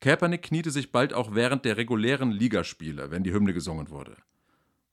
Kaepernick 0.00 0.40
kniete 0.40 0.70
sich 0.70 0.90
bald 0.90 1.12
auch 1.12 1.34
während 1.34 1.66
der 1.66 1.76
regulären 1.76 2.30
Ligaspiele, 2.30 3.10
wenn 3.10 3.24
die 3.24 3.32
Hymne 3.34 3.52
gesungen 3.52 3.90
wurde. 3.90 4.16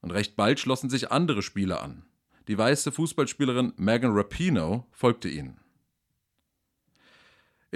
Und 0.01 0.11
recht 0.11 0.35
bald 0.35 0.59
schlossen 0.59 0.89
sich 0.89 1.09
andere 1.09 1.41
Spieler 1.41 1.81
an. 1.81 2.03
Die 2.49 2.57
weiße 2.57 2.91
Fußballspielerin 2.91 3.71
Megan 3.77 4.11
Rapinoe 4.11 4.83
folgte 4.91 5.29
ihnen. 5.29 5.57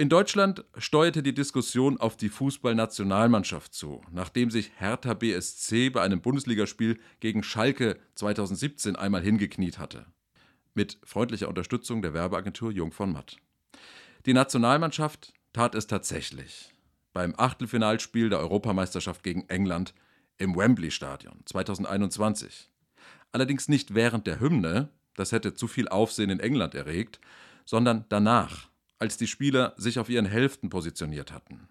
In 0.02 0.08
Deutschland 0.08 0.64
steuerte 0.78 1.22
die 1.22 1.32
Diskussion 1.32 1.96
auf 2.00 2.16
die 2.16 2.28
Fußballnationalmannschaft 2.28 3.72
zu, 3.72 4.02
nachdem 4.10 4.50
sich 4.50 4.72
Hertha 4.74 5.14
BSC 5.14 5.90
bei 5.90 6.02
einem 6.02 6.20
Bundesligaspiel 6.20 6.98
gegen 7.20 7.44
Schalke 7.44 8.00
2017 8.16 8.96
einmal 8.96 9.22
hingekniet 9.22 9.78
hatte 9.78 10.06
mit 10.74 10.98
freundlicher 11.04 11.48
Unterstützung 11.48 12.02
der 12.02 12.14
Werbeagentur 12.14 12.72
Jung 12.72 12.90
von 12.90 13.12
Matt. 13.12 13.36
Die 14.26 14.32
Nationalmannschaft 14.32 15.34
tat 15.52 15.76
es 15.76 15.86
tatsächlich. 15.86 16.74
Beim 17.12 17.34
Achtelfinalspiel 17.36 18.28
der 18.28 18.40
Europameisterschaft 18.40 19.22
gegen 19.22 19.48
England 19.50 19.94
im 20.36 20.56
Wembley-Stadion 20.56 21.42
2021. 21.44 22.72
Allerdings 23.30 23.68
nicht 23.68 23.94
während 23.94 24.26
der 24.26 24.40
Hymne, 24.40 24.88
das 25.14 25.30
hätte 25.30 25.54
zu 25.54 25.68
viel 25.68 25.86
Aufsehen 25.86 26.30
in 26.30 26.40
England 26.40 26.74
erregt, 26.74 27.20
sondern 27.64 28.04
danach, 28.08 28.71
als 29.02 29.16
die 29.16 29.26
Spieler 29.26 29.74
sich 29.76 29.98
auf 29.98 30.08
ihren 30.08 30.26
Hälften 30.26 30.70
positioniert 30.70 31.32
hatten. 31.32 31.68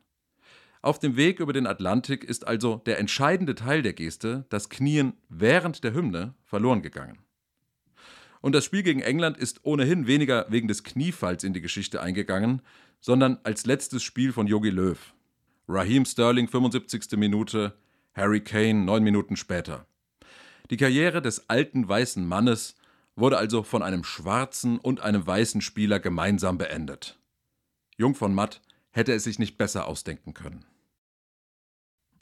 Auf 0.81 0.99
dem 0.99 1.15
Weg 1.15 1.39
über 1.39 1.53
den 1.53 1.65
Atlantik 1.65 2.25
ist 2.25 2.45
also 2.45 2.81
der 2.85 2.99
entscheidende 2.99 3.55
Teil 3.55 3.81
der 3.83 3.93
Geste, 3.93 4.45
das 4.49 4.67
Knien 4.67 5.13
während 5.29 5.85
der 5.85 5.93
Hymne, 5.93 6.33
verloren 6.43 6.81
gegangen. 6.81 7.19
Und 8.41 8.53
das 8.53 8.65
Spiel 8.65 8.83
gegen 8.83 8.99
England 8.99 9.37
ist 9.37 9.61
ohnehin 9.63 10.07
weniger 10.07 10.45
wegen 10.49 10.67
des 10.67 10.83
Kniefalls 10.83 11.45
in 11.45 11.53
die 11.53 11.61
Geschichte 11.61 12.01
eingegangen, 12.01 12.61
sondern 12.99 13.39
als 13.43 13.65
letztes 13.65 14.03
Spiel 14.03 14.33
von 14.33 14.45
Jogi 14.45 14.71
Löw. 14.71 14.99
Raheem 15.69 16.03
Sterling 16.03 16.49
75. 16.49 17.17
Minute, 17.17 17.77
Harry 18.13 18.41
Kane 18.41 18.83
neun 18.83 19.05
Minuten 19.05 19.37
später. 19.37 19.87
Die 20.69 20.75
Karriere 20.75 21.21
des 21.21 21.49
alten 21.49 21.87
weißen 21.87 22.27
Mannes 22.27 22.75
wurde 23.15 23.37
also 23.37 23.63
von 23.63 23.83
einem 23.83 24.03
schwarzen 24.03 24.79
und 24.79 24.99
einem 24.99 25.25
weißen 25.25 25.61
Spieler 25.61 26.01
gemeinsam 26.01 26.57
beendet. 26.57 27.20
Jung 28.01 28.15
von 28.15 28.33
Matt 28.33 28.61
hätte 28.89 29.13
es 29.13 29.23
sich 29.23 29.37
nicht 29.37 29.59
besser 29.59 29.85
ausdenken 29.85 30.33
können. 30.33 30.65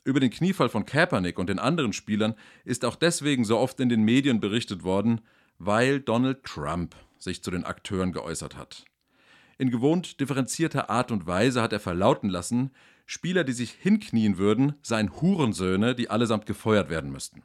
Über 0.03 0.19
den 0.19 0.29
Kniefall 0.29 0.67
von 0.67 0.85
Kaepernick 0.85 1.39
und 1.39 1.47
den 1.47 1.57
anderen 1.57 1.93
Spielern 1.93 2.35
ist 2.65 2.83
auch 2.83 2.95
deswegen 2.95 3.45
so 3.45 3.57
oft 3.57 3.79
in 3.79 3.87
den 3.87 4.03
Medien 4.03 4.41
berichtet 4.41 4.83
worden, 4.83 5.21
weil 5.57 6.01
Donald 6.01 6.43
Trump 6.43 6.95
sich 7.17 7.43
zu 7.43 7.51
den 7.51 7.63
Akteuren 7.63 8.11
geäußert 8.11 8.57
hat. 8.57 8.85
In 9.57 9.71
gewohnt 9.71 10.19
differenzierter 10.19 10.89
Art 10.89 11.11
und 11.11 11.27
Weise 11.27 11.61
hat 11.61 11.71
er 11.71 11.79
verlauten 11.79 12.29
lassen, 12.29 12.71
Spieler, 13.05 13.45
die 13.45 13.53
sich 13.53 13.71
hinknien 13.71 14.37
würden, 14.37 14.75
seien 14.81 15.21
Hurensöhne, 15.21 15.95
die 15.95 16.09
allesamt 16.09 16.45
gefeuert 16.45 16.89
werden 16.89 17.11
müssten. 17.11 17.43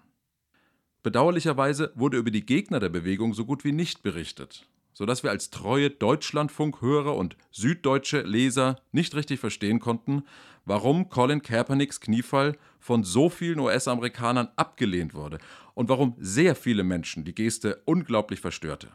Bedauerlicherweise 1.04 1.92
wurde 1.94 2.18
über 2.18 2.32
die 2.32 2.46
Gegner 2.46 2.80
der 2.80 2.88
Bewegung 2.88 3.32
so 3.32 3.44
gut 3.44 3.64
wie 3.64 3.72
nicht 3.72 4.02
berichtet, 4.02 4.66
sodass 4.94 5.22
wir 5.22 5.30
als 5.30 5.50
treue 5.50 5.90
Deutschlandfunk-Hörer 5.90 7.14
und 7.14 7.36
süddeutsche 7.50 8.22
Leser 8.22 8.80
nicht 8.92 9.14
richtig 9.14 9.40
verstehen 9.40 9.80
konnten, 9.80 10.22
warum 10.64 11.10
Colin 11.10 11.42
Kaepernicks 11.42 12.00
Kniefall 12.00 12.56
von 12.78 13.04
so 13.04 13.28
vielen 13.28 13.58
US-Amerikanern 13.58 14.48
abgelehnt 14.56 15.14
wurde 15.14 15.38
und 15.74 15.88
warum 15.88 16.14
sehr 16.18 16.54
viele 16.54 16.84
Menschen 16.84 17.24
die 17.24 17.34
Geste 17.34 17.82
unglaublich 17.84 18.40
verstörte. 18.40 18.88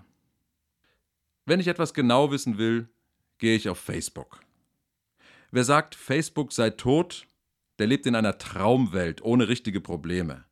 Wenn 1.45 1.59
ich 1.59 1.67
etwas 1.67 1.93
genau 1.93 2.31
wissen 2.31 2.57
will, 2.57 2.89
gehe 3.37 3.55
ich 3.55 3.69
auf 3.69 3.79
Facebook. 3.79 4.39
Wer 5.51 5.63
sagt, 5.63 5.95
Facebook 5.95 6.53
sei 6.53 6.69
tot, 6.69 7.27
der 7.79 7.87
lebt 7.87 8.05
in 8.05 8.15
einer 8.15 8.37
Traumwelt 8.37 9.23
ohne 9.23 9.47
richtige 9.47 9.81
Probleme. 9.81 10.45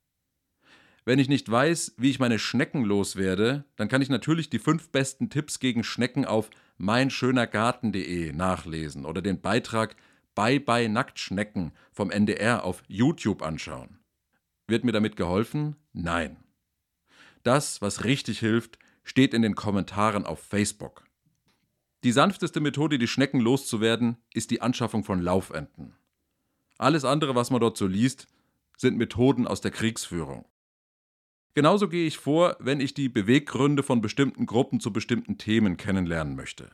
Wenn 1.08 1.20
ich 1.20 1.30
nicht 1.30 1.50
weiß, 1.50 1.94
wie 1.96 2.10
ich 2.10 2.20
meine 2.20 2.38
Schnecken 2.38 2.84
loswerde, 2.84 3.64
dann 3.78 3.88
kann 3.88 4.02
ich 4.02 4.10
natürlich 4.10 4.50
die 4.50 4.60
fünf 4.60 4.90
besten 4.90 5.30
Tipps 5.30 5.60
gegen 5.60 5.86
Schnecken 5.86 6.26
auf 6.26 6.50
meinschönergarten.de 6.80 8.34
nachlesen 8.34 9.06
oder 9.06 9.22
den 9.22 9.40
Beitrag 9.40 9.96
Bye 10.36 10.60
Bye 10.60 10.90
Nacktschnecken 10.90 11.72
vom 11.94 12.12
NDR 12.12 12.66
auf 12.66 12.84
YouTube 12.90 13.42
anschauen. 13.42 14.00
Wird 14.68 14.84
mir 14.84 14.92
damit 14.92 15.16
geholfen? 15.16 15.78
Nein. 15.94 16.44
Das, 17.42 17.82
was 17.82 18.04
richtig 18.04 18.40
hilft, 18.40 18.78
steht 19.06 19.34
in 19.34 19.44
den 19.44 19.56
Kommentaren 19.56 20.26
auf 20.26 20.42
Facebook. 20.42 21.06
Die 22.04 22.12
sanfteste 22.12 22.60
Methode, 22.60 22.98
die 22.98 23.08
Schnecken 23.08 23.40
loszuwerden, 23.40 24.18
ist 24.34 24.52
die 24.52 24.62
Anschaffung 24.62 25.06
von 25.06 25.22
Laufenten. 25.22 25.96
Alles 26.78 27.06
andere, 27.06 27.34
was 27.34 27.50
man 27.50 27.62
dort 27.62 27.78
so 27.78 27.88
liest, 27.88 28.28
sind 28.76 28.98
Methoden 28.98 29.48
aus 29.48 29.62
der 29.62 29.72
Kriegsführung. 29.72 30.44
Genauso 31.58 31.90
gehe 31.90 32.06
ich 32.06 32.20
vor, 32.20 32.56
wenn 32.60 32.80
ich 32.80 32.94
die 32.94 33.10
Beweggründe 33.10 33.82
von 33.82 34.00
bestimmten 34.00 34.46
Gruppen 34.46 34.80
zu 34.80 34.94
bestimmten 34.94 35.40
Themen 35.40 35.76
kennenlernen 35.76 36.36
möchte. 36.36 36.70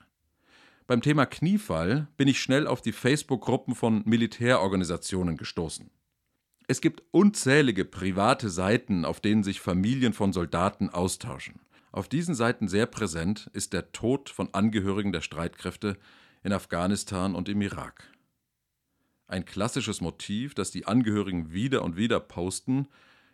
Beim 0.88 1.02
Thema 1.02 1.26
Kniefall 1.26 2.10
bin 2.18 2.28
ich 2.28 2.42
schnell 2.42 2.68
auf 2.68 2.82
die 2.82 2.92
Facebook-Gruppen 2.92 3.76
von 3.76 4.02
Militärorganisationen 4.04 5.38
gestoßen. 5.38 5.90
Es 6.68 6.82
gibt 6.82 7.02
unzählige 7.12 7.86
private 7.86 8.50
Seiten, 8.50 9.06
auf 9.06 9.22
denen 9.22 9.44
sich 9.44 9.62
Familien 9.62 10.12
von 10.12 10.34
Soldaten 10.34 10.90
austauschen. 10.90 11.62
Auf 11.94 12.10
diesen 12.10 12.36
Seiten 12.36 12.68
sehr 12.68 12.86
präsent 12.86 13.50
ist 13.54 13.72
der 13.72 13.94
Tod 13.94 14.30
von 14.30 14.54
Angehörigen 14.54 15.14
der 15.14 15.22
Streitkräfte 15.22 15.96
in 16.44 16.52
Afghanistan 16.52 17.36
und 17.36 17.48
im 17.48 17.62
Irak. 17.62 18.12
Ein 19.28 19.46
klassisches 19.46 20.02
Motiv, 20.02 20.54
das 20.56 20.72
die 20.72 20.88
Angehörigen 20.88 21.54
wieder 21.54 21.84
und 21.84 21.96
wieder 21.96 22.20
posten, 22.20 22.90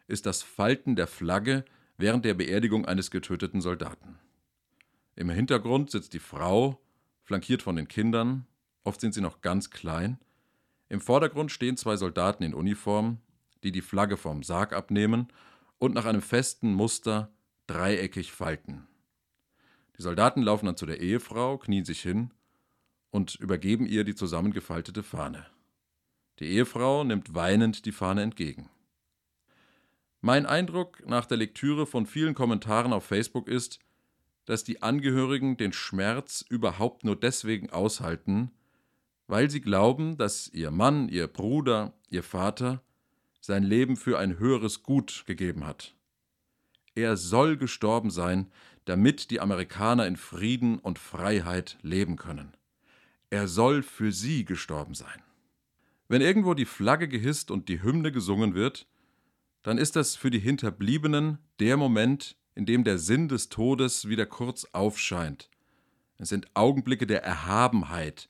ist 0.09 0.25
das 0.25 0.41
Falten 0.41 0.95
der 0.95 1.07
Flagge 1.07 1.63
während 1.97 2.25
der 2.25 2.33
Beerdigung 2.33 2.85
eines 2.85 3.11
getöteten 3.11 3.61
Soldaten. 3.61 4.17
Im 5.15 5.29
Hintergrund 5.29 5.91
sitzt 5.91 6.13
die 6.13 6.19
Frau, 6.19 6.79
flankiert 7.23 7.61
von 7.61 7.75
den 7.75 7.87
Kindern, 7.87 8.47
oft 8.83 9.01
sind 9.01 9.13
sie 9.13 9.21
noch 9.21 9.41
ganz 9.41 9.69
klein. 9.69 10.17
Im 10.87 11.01
Vordergrund 11.01 11.51
stehen 11.51 11.77
zwei 11.77 11.95
Soldaten 11.95 12.43
in 12.43 12.53
Uniform, 12.53 13.19
die 13.63 13.71
die 13.71 13.81
Flagge 13.81 14.17
vom 14.17 14.43
Sarg 14.43 14.73
abnehmen 14.73 15.27
und 15.77 15.93
nach 15.93 16.05
einem 16.05 16.21
festen 16.21 16.73
Muster 16.73 17.31
dreieckig 17.67 18.31
falten. 18.31 18.87
Die 19.97 20.01
Soldaten 20.01 20.41
laufen 20.41 20.65
dann 20.65 20.77
zu 20.77 20.85
der 20.85 21.01
Ehefrau, 21.01 21.57
knien 21.57 21.85
sich 21.85 22.01
hin 22.01 22.31
und 23.11 23.35
übergeben 23.35 23.85
ihr 23.85 24.05
die 24.05 24.15
zusammengefaltete 24.15 25.03
Fahne. 25.03 25.45
Die 26.39 26.45
Ehefrau 26.45 27.03
nimmt 27.03 27.35
weinend 27.35 27.85
die 27.85 27.91
Fahne 27.91 28.23
entgegen. 28.23 28.69
Mein 30.21 30.45
Eindruck 30.45 31.07
nach 31.07 31.25
der 31.25 31.37
Lektüre 31.37 31.85
von 31.85 32.05
vielen 32.05 32.33
Kommentaren 32.33 32.91
auf 32.91 33.05
Facebook 33.05 33.47
ist, 33.47 33.79
dass 34.45 34.63
die 34.63 34.81
Angehörigen 34.81 35.55
den 35.55 35.71
Schmerz 35.71 36.43
überhaupt 36.49 37.05
nur 37.05 37.15
deswegen 37.15 37.69
aushalten, 37.69 38.51
weil 39.27 39.49
sie 39.49 39.61
glauben, 39.61 40.17
dass 40.17 40.49
ihr 40.49 40.71
Mann, 40.71 41.07
ihr 41.07 41.27
Bruder, 41.27 41.93
ihr 42.09 42.23
Vater 42.23 42.81
sein 43.39 43.63
Leben 43.63 43.95
für 43.95 44.19
ein 44.19 44.39
höheres 44.39 44.83
Gut 44.83 45.23
gegeben 45.25 45.65
hat. 45.65 45.95
Er 46.95 47.15
soll 47.15 47.55
gestorben 47.55 48.09
sein, 48.09 48.51
damit 48.85 49.29
die 49.29 49.39
Amerikaner 49.39 50.07
in 50.07 50.17
Frieden 50.17 50.79
und 50.79 50.99
Freiheit 50.99 51.77
leben 51.81 52.17
können. 52.17 52.57
Er 53.29 53.47
soll 53.47 53.83
für 53.83 54.11
sie 54.11 54.43
gestorben 54.43 54.95
sein. 54.95 55.21
Wenn 56.07 56.21
irgendwo 56.21 56.55
die 56.55 56.65
Flagge 56.65 57.07
gehisst 57.07 57.51
und 57.51 57.69
die 57.69 57.83
Hymne 57.83 58.11
gesungen 58.11 58.55
wird, 58.55 58.87
dann 59.63 59.77
ist 59.77 59.95
das 59.95 60.15
für 60.15 60.29
die 60.29 60.39
Hinterbliebenen 60.39 61.39
der 61.59 61.77
Moment, 61.77 62.37
in 62.55 62.65
dem 62.65 62.83
der 62.83 62.97
Sinn 62.97 63.27
des 63.27 63.49
Todes 63.49 64.07
wieder 64.07 64.25
kurz 64.25 64.65
aufscheint. 64.73 65.49
Es 66.17 66.29
sind 66.29 66.47
Augenblicke 66.53 67.07
der 67.07 67.23
Erhabenheit, 67.23 68.29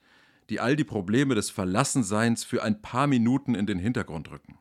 die 0.50 0.60
all 0.60 0.76
die 0.76 0.84
Probleme 0.84 1.36
des 1.36 1.50
Verlassenseins 1.50 2.44
für 2.44 2.64
ein 2.64 2.82
paar 2.82 3.08
Minuten 3.08 3.56
in 3.56 3.66
den 3.66 3.80
Hintergrund 3.80 4.32
rücken. 4.32 4.58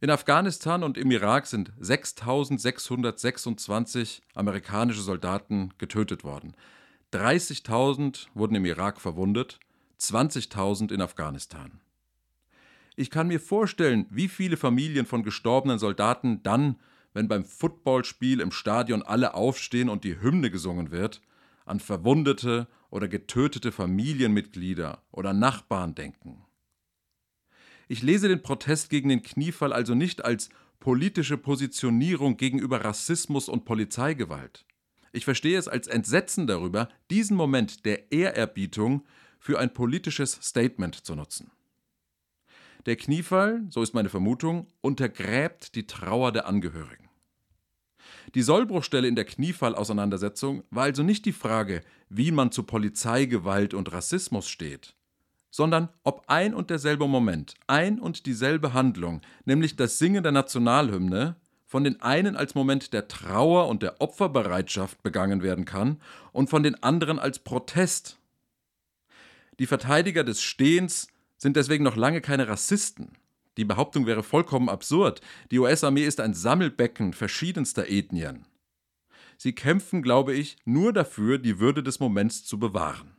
In 0.00 0.10
Afghanistan 0.10 0.82
und 0.82 0.98
im 0.98 1.10
Irak 1.10 1.46
sind 1.46 1.72
6626 1.78 4.22
amerikanische 4.34 5.00
Soldaten 5.00 5.72
getötet 5.78 6.22
worden. 6.22 6.54
30.000 7.12 8.26
wurden 8.34 8.56
im 8.56 8.66
Irak 8.66 9.00
verwundet, 9.00 9.58
20.000 9.98 10.92
in 10.92 11.00
Afghanistan. 11.00 11.80
Ich 12.96 13.10
kann 13.10 13.28
mir 13.28 13.40
vorstellen, 13.40 14.06
wie 14.08 14.26
viele 14.26 14.56
Familien 14.56 15.04
von 15.04 15.22
gestorbenen 15.22 15.78
Soldaten 15.78 16.42
dann, 16.42 16.80
wenn 17.12 17.28
beim 17.28 17.44
Footballspiel 17.44 18.40
im 18.40 18.50
Stadion 18.50 19.02
alle 19.02 19.34
aufstehen 19.34 19.90
und 19.90 20.02
die 20.02 20.20
Hymne 20.20 20.50
gesungen 20.50 20.90
wird, 20.90 21.20
an 21.66 21.78
verwundete 21.78 22.68
oder 22.90 23.06
getötete 23.06 23.70
Familienmitglieder 23.70 25.02
oder 25.10 25.34
Nachbarn 25.34 25.94
denken. 25.94 26.44
Ich 27.86 28.02
lese 28.02 28.28
den 28.28 28.42
Protest 28.42 28.88
gegen 28.88 29.10
den 29.10 29.22
Kniefall 29.22 29.74
also 29.74 29.94
nicht 29.94 30.24
als 30.24 30.48
politische 30.80 31.36
Positionierung 31.36 32.38
gegenüber 32.38 32.82
Rassismus 32.82 33.48
und 33.50 33.66
Polizeigewalt. 33.66 34.64
Ich 35.12 35.24
verstehe 35.24 35.58
es 35.58 35.68
als 35.68 35.86
Entsetzen 35.86 36.46
darüber, 36.46 36.88
diesen 37.10 37.36
Moment 37.36 37.84
der 37.84 38.10
Ehrerbietung 38.10 39.04
für 39.38 39.58
ein 39.58 39.72
politisches 39.72 40.32
Statement 40.42 40.94
zu 40.94 41.14
nutzen. 41.14 41.50
Der 42.86 42.94
Kniefall, 42.94 43.64
so 43.68 43.82
ist 43.82 43.94
meine 43.94 44.08
Vermutung, 44.08 44.68
untergräbt 44.80 45.74
die 45.74 45.88
Trauer 45.88 46.30
der 46.30 46.46
Angehörigen. 46.46 47.08
Die 48.36 48.42
Sollbruchstelle 48.42 49.08
in 49.08 49.16
der 49.16 49.24
Kniefall-Auseinandersetzung 49.24 50.62
war 50.70 50.84
also 50.84 51.02
nicht 51.02 51.24
die 51.24 51.32
Frage, 51.32 51.82
wie 52.08 52.30
man 52.30 52.52
zu 52.52 52.62
Polizeigewalt 52.62 53.74
und 53.74 53.92
Rassismus 53.92 54.48
steht, 54.48 54.94
sondern 55.50 55.88
ob 56.04 56.24
ein 56.28 56.54
und 56.54 56.70
derselbe 56.70 57.08
Moment, 57.08 57.54
ein 57.66 57.98
und 57.98 58.24
dieselbe 58.24 58.72
Handlung, 58.72 59.20
nämlich 59.44 59.74
das 59.74 59.98
Singen 59.98 60.22
der 60.22 60.32
Nationalhymne, 60.32 61.34
von 61.66 61.82
den 61.82 62.00
einen 62.00 62.36
als 62.36 62.54
Moment 62.54 62.92
der 62.92 63.08
Trauer 63.08 63.66
und 63.66 63.82
der 63.82 64.00
Opferbereitschaft 64.00 65.02
begangen 65.02 65.42
werden 65.42 65.64
kann 65.64 66.00
und 66.30 66.50
von 66.50 66.62
den 66.62 66.80
anderen 66.84 67.18
als 67.18 67.40
Protest. 67.40 68.20
Die 69.58 69.66
Verteidiger 69.66 70.22
des 70.22 70.40
Stehens 70.42 71.08
sind 71.36 71.56
deswegen 71.56 71.84
noch 71.84 71.96
lange 71.96 72.20
keine 72.20 72.48
Rassisten. 72.48 73.12
Die 73.56 73.64
Behauptung 73.64 74.06
wäre 74.06 74.22
vollkommen 74.22 74.68
absurd. 74.68 75.20
Die 75.50 75.58
US-Armee 75.58 76.04
ist 76.04 76.20
ein 76.20 76.34
Sammelbecken 76.34 77.12
verschiedenster 77.12 77.88
Ethnien. 77.88 78.46
Sie 79.38 79.54
kämpfen, 79.54 80.02
glaube 80.02 80.34
ich, 80.34 80.56
nur 80.64 80.92
dafür, 80.92 81.38
die 81.38 81.58
Würde 81.58 81.82
des 81.82 82.00
Moments 82.00 82.44
zu 82.44 82.58
bewahren. 82.58 83.16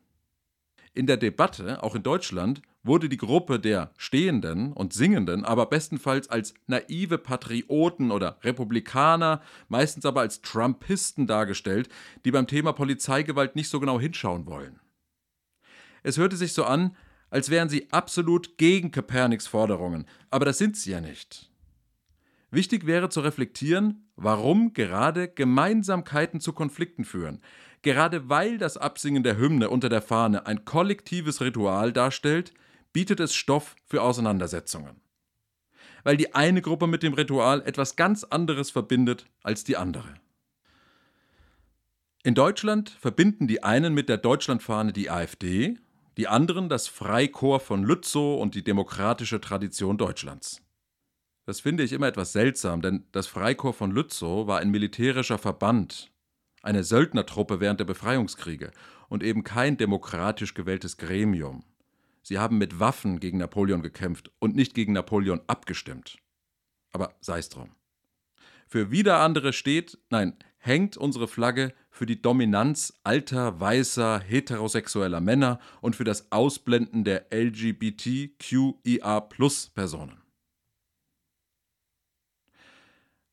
In 0.93 1.05
der 1.05 1.17
Debatte, 1.17 1.83
auch 1.83 1.93
in 1.93 2.01
Deutschland, 2.01 2.63
wurde 2.81 3.07
die 3.07 3.17
Gruppe 3.17 3.59
der 3.59 3.91
Stehenden 3.97 4.73
und 4.73 4.93
Singenden 4.93 5.45
aber 5.45 5.67
bestenfalls 5.67 6.29
als 6.29 6.55
naive 6.65 7.19
Patrioten 7.19 8.09
oder 8.09 8.39
Republikaner, 8.41 9.43
meistens 9.67 10.05
aber 10.05 10.21
als 10.21 10.41
Trumpisten 10.41 11.27
dargestellt, 11.27 11.89
die 12.25 12.31
beim 12.31 12.47
Thema 12.47 12.73
Polizeigewalt 12.73 13.55
nicht 13.55 13.69
so 13.69 13.79
genau 13.79 13.99
hinschauen 13.99 14.47
wollen. 14.47 14.79
Es 16.01 16.17
hörte 16.17 16.37
sich 16.37 16.53
so 16.53 16.63
an, 16.63 16.95
als 17.29 17.49
wären 17.49 17.69
sie 17.69 17.91
absolut 17.91 18.57
gegen 18.57 18.91
Koperniks 18.91 19.47
Forderungen, 19.47 20.05
aber 20.29 20.45
das 20.45 20.57
sind 20.57 20.77
sie 20.77 20.91
ja 20.91 21.01
nicht. 21.01 21.51
Wichtig 22.49 22.85
wäre 22.85 23.09
zu 23.09 23.19
reflektieren, 23.19 24.09
warum 24.15 24.73
gerade 24.73 25.27
Gemeinsamkeiten 25.27 26.39
zu 26.39 26.53
Konflikten 26.53 27.03
führen, 27.03 27.41
gerade 27.81 28.29
weil 28.29 28.57
das 28.57 28.77
Absingen 28.77 29.23
der 29.23 29.37
Hymne 29.37 29.69
unter 29.69 29.89
der 29.89 30.01
Fahne 30.01 30.45
ein 30.45 30.63
kollektives 30.63 31.41
Ritual 31.41 31.91
darstellt, 31.91 32.53
bietet 32.93 33.19
es 33.19 33.35
Stoff 33.35 33.75
für 33.85 34.01
Auseinandersetzungen. 34.01 35.01
Weil 36.03 36.15
die 36.15 36.33
eine 36.33 36.61
Gruppe 36.61 36.87
mit 36.87 37.03
dem 37.03 37.13
Ritual 37.13 37.61
etwas 37.65 37.97
ganz 37.97 38.23
anderes 38.23 38.71
verbindet 38.71 39.25
als 39.43 39.65
die 39.65 39.75
andere. 39.75 40.15
In 42.23 42.33
Deutschland 42.33 42.89
verbinden 42.89 43.47
die 43.47 43.63
einen 43.63 43.93
mit 43.93 44.09
der 44.09 44.17
Deutschlandfahne 44.17 44.93
die 44.93 45.09
AfD, 45.09 45.77
die 46.17 46.27
anderen 46.27 46.67
das 46.67 46.87
Freikorps 46.87 47.65
von 47.65 47.83
Lützow 47.83 48.41
und 48.41 48.55
die 48.55 48.63
demokratische 48.63 49.39
Tradition 49.39 49.97
Deutschlands. 49.97 50.61
Das 51.45 51.61
finde 51.61 51.83
ich 51.83 51.93
immer 51.93 52.07
etwas 52.07 52.33
seltsam, 52.33 52.81
denn 52.81 53.05
das 53.11 53.27
Freikorps 53.27 53.77
von 53.77 53.91
Lützow 53.91 54.47
war 54.47 54.59
ein 54.59 54.71
militärischer 54.71 55.37
Verband, 55.37 56.11
eine 56.63 56.83
Söldnertruppe 56.83 57.59
während 57.59 57.79
der 57.79 57.85
Befreiungskriege 57.85 58.71
und 59.07 59.23
eben 59.23 59.43
kein 59.43 59.77
demokratisch 59.77 60.55
gewähltes 60.55 60.97
Gremium. 60.97 61.63
Sie 62.23 62.39
haben 62.39 62.57
mit 62.57 62.79
Waffen 62.79 63.21
gegen 63.21 63.37
Napoleon 63.37 63.81
gekämpft 63.81 64.31
und 64.39 64.55
nicht 64.55 64.73
gegen 64.73 64.93
Napoleon 64.93 65.39
abgestimmt. 65.47 66.17
Aber 66.91 67.15
sei 67.21 67.39
es 67.39 67.47
drum. 67.47 67.69
Für 68.67 68.91
wieder 68.91 69.21
andere 69.21 69.53
steht, 69.53 69.97
nein, 70.09 70.35
hängt 70.57 70.97
unsere 70.97 71.27
Flagge 71.27 71.73
für 71.89 72.05
die 72.05 72.21
Dominanz 72.21 72.93
alter, 73.03 73.59
weißer, 73.59 74.19
heterosexueller 74.19 75.21
Männer 75.21 75.59
und 75.81 75.95
für 75.95 76.03
das 76.03 76.31
Ausblenden 76.31 77.03
der 77.03 77.25
LGBTQIA-Personen. 77.31 80.21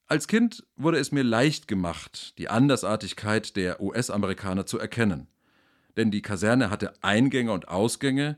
Als 0.06 0.28
Kind 0.28 0.66
wurde 0.76 0.98
es 0.98 1.12
mir 1.12 1.24
leicht 1.24 1.66
gemacht, 1.66 2.38
die 2.38 2.48
Andersartigkeit 2.48 3.56
der 3.56 3.80
US-Amerikaner 3.80 4.66
zu 4.66 4.78
erkennen. 4.78 5.28
Denn 5.96 6.10
die 6.10 6.22
Kaserne 6.22 6.70
hatte 6.70 6.92
Eingänge 7.02 7.52
und 7.52 7.68
Ausgänge, 7.68 8.36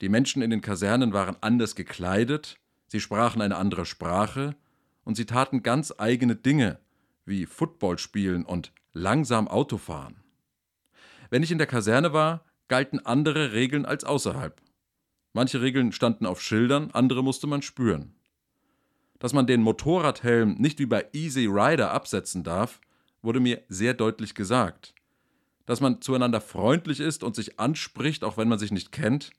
die 0.00 0.08
Menschen 0.08 0.42
in 0.42 0.50
den 0.50 0.60
Kasernen 0.60 1.12
waren 1.12 1.36
anders 1.40 1.76
gekleidet, 1.76 2.58
sie 2.88 3.00
sprachen 3.00 3.42
eine 3.42 3.56
andere 3.56 3.86
Sprache 3.86 4.56
und 5.04 5.16
sie 5.16 5.24
taten 5.24 5.62
ganz 5.62 5.94
eigene 5.96 6.34
Dinge, 6.34 6.80
wie 7.24 7.46
Football 7.46 7.98
spielen 7.98 8.44
und 8.44 8.72
langsam 8.92 9.48
Auto 9.48 9.78
fahren. 9.78 10.22
Wenn 11.30 11.42
ich 11.42 11.50
in 11.50 11.58
der 11.58 11.66
Kaserne 11.66 12.12
war, 12.12 12.44
galten 12.68 13.04
andere 13.04 13.52
Regeln 13.52 13.84
als 13.84 14.04
außerhalb. 14.04 14.60
Manche 15.32 15.60
Regeln 15.60 15.92
standen 15.92 16.26
auf 16.26 16.40
Schildern, 16.40 16.90
andere 16.92 17.22
musste 17.24 17.46
man 17.46 17.62
spüren. 17.62 18.14
Dass 19.18 19.32
man 19.32 19.46
den 19.46 19.62
Motorradhelm 19.62 20.54
nicht 20.54 20.78
wie 20.78 20.86
bei 20.86 21.06
Easy 21.12 21.46
Rider 21.46 21.90
absetzen 21.90 22.44
darf, 22.44 22.80
wurde 23.22 23.40
mir 23.40 23.62
sehr 23.68 23.94
deutlich 23.94 24.34
gesagt. 24.34 24.94
Dass 25.66 25.80
man 25.80 26.02
zueinander 26.02 26.40
freundlich 26.40 27.00
ist 27.00 27.24
und 27.24 27.34
sich 27.34 27.58
anspricht, 27.58 28.22
auch 28.22 28.36
wenn 28.36 28.48
man 28.48 28.58
sich 28.58 28.70
nicht 28.70 28.92
kennt, 28.92 29.30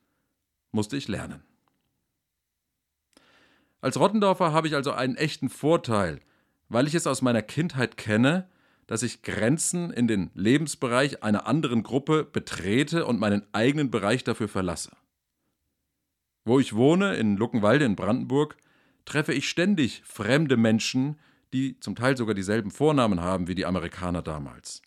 musste 0.72 0.98
ich 0.98 1.08
lernen. 1.08 1.44
Als 3.80 4.00
Rottendorfer 4.00 4.51
habe 4.51 4.68
ich 4.68 4.75
also 4.75 4.92
einen 4.92 5.15
echten 5.15 5.50
Vorteil, 5.50 6.20
weil 6.70 6.88
ich 6.88 6.96
es 6.96 7.08
aus 7.08 7.22
meiner 7.22 7.42
Kindheit 7.42 7.98
kenne, 7.98 8.48
dass 8.88 9.04
ich 9.04 9.24
Grenzen 9.24 9.92
in 9.92 10.08
den 10.08 10.30
Lebensbereich 10.36 11.24
einer 11.24 11.48
anderen 11.48 11.84
Gruppe 11.84 12.24
betrete 12.24 13.06
und 13.06 13.20
meinen 13.20 13.44
eigenen 13.52 13.90
Bereich 13.90 14.24
dafür 14.24 14.48
verlasse. 14.48 14.92
Wo 16.44 16.60
ich 16.60 16.76
wohne, 16.76 17.16
in 17.16 17.38
Luckenwalde 17.38 17.86
in 17.86 17.96
Brandenburg, 17.96 18.58
treffe 19.06 19.34
ich 19.34 19.50
ständig 19.50 20.04
fremde 20.06 20.58
Menschen, 20.58 21.20
die 21.54 21.80
zum 21.80 21.96
Teil 21.96 22.18
sogar 22.18 22.36
dieselben 22.36 22.70
Vornamen 22.70 23.22
haben 23.22 23.48
wie 23.48 23.56
die 23.56 23.66
Amerikaner 23.66 24.22
damals. 24.22 24.82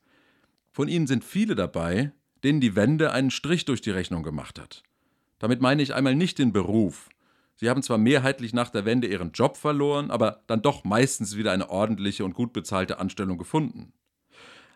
Von 0.70 0.88
ihnen 0.88 1.06
sind 1.06 1.24
viele 1.24 1.56
dabei, 1.56 2.12
denen 2.44 2.60
die 2.60 2.76
Wende 2.76 3.12
einen 3.12 3.30
Strich 3.30 3.64
durch 3.64 3.80
die 3.80 3.90
Rechnung 3.90 4.22
gemacht 4.22 4.60
hat. 4.60 4.84
Damit 5.40 5.60
meine 5.60 5.82
ich 5.82 5.94
einmal 5.94 6.14
nicht 6.14 6.38
den 6.38 6.52
Beruf. 6.52 7.08
Sie 7.60 7.68
haben 7.68 7.82
zwar 7.82 7.98
mehrheitlich 7.98 8.52
nach 8.54 8.70
der 8.70 8.84
Wende 8.84 9.08
ihren 9.08 9.32
Job 9.32 9.56
verloren, 9.56 10.12
aber 10.12 10.44
dann 10.46 10.62
doch 10.62 10.84
meistens 10.84 11.36
wieder 11.36 11.50
eine 11.50 11.70
ordentliche 11.70 12.24
und 12.24 12.34
gut 12.34 12.52
bezahlte 12.52 13.00
Anstellung 13.00 13.36
gefunden. 13.36 13.92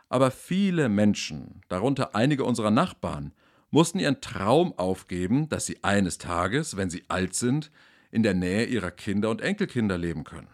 Aber 0.09 0.33
viele 0.33 0.89
Menschen, 0.89 1.61
darunter 1.69 2.17
einige 2.17 2.43
unserer 2.43 2.73
Nachbarn, 2.73 3.33
mussten 3.71 4.01
ihren 4.01 4.21
Traum 4.21 4.77
aufgeben, 4.77 5.49
dass 5.49 5.65
sie 5.65 5.85
eines 5.85 6.19
Tages, 6.19 6.77
wenn 6.77 6.91
sie 6.91 7.05
alt 7.07 7.35
sind, 7.35 7.71
in 8.11 8.25
der 8.25 8.35
Nähe 8.35 8.67
ihrer 8.67 8.91
Kinder 8.91 9.31
und 9.31 9.43
Enkelkinder 9.43 9.97
leben 9.97 10.25
können. 10.25 10.49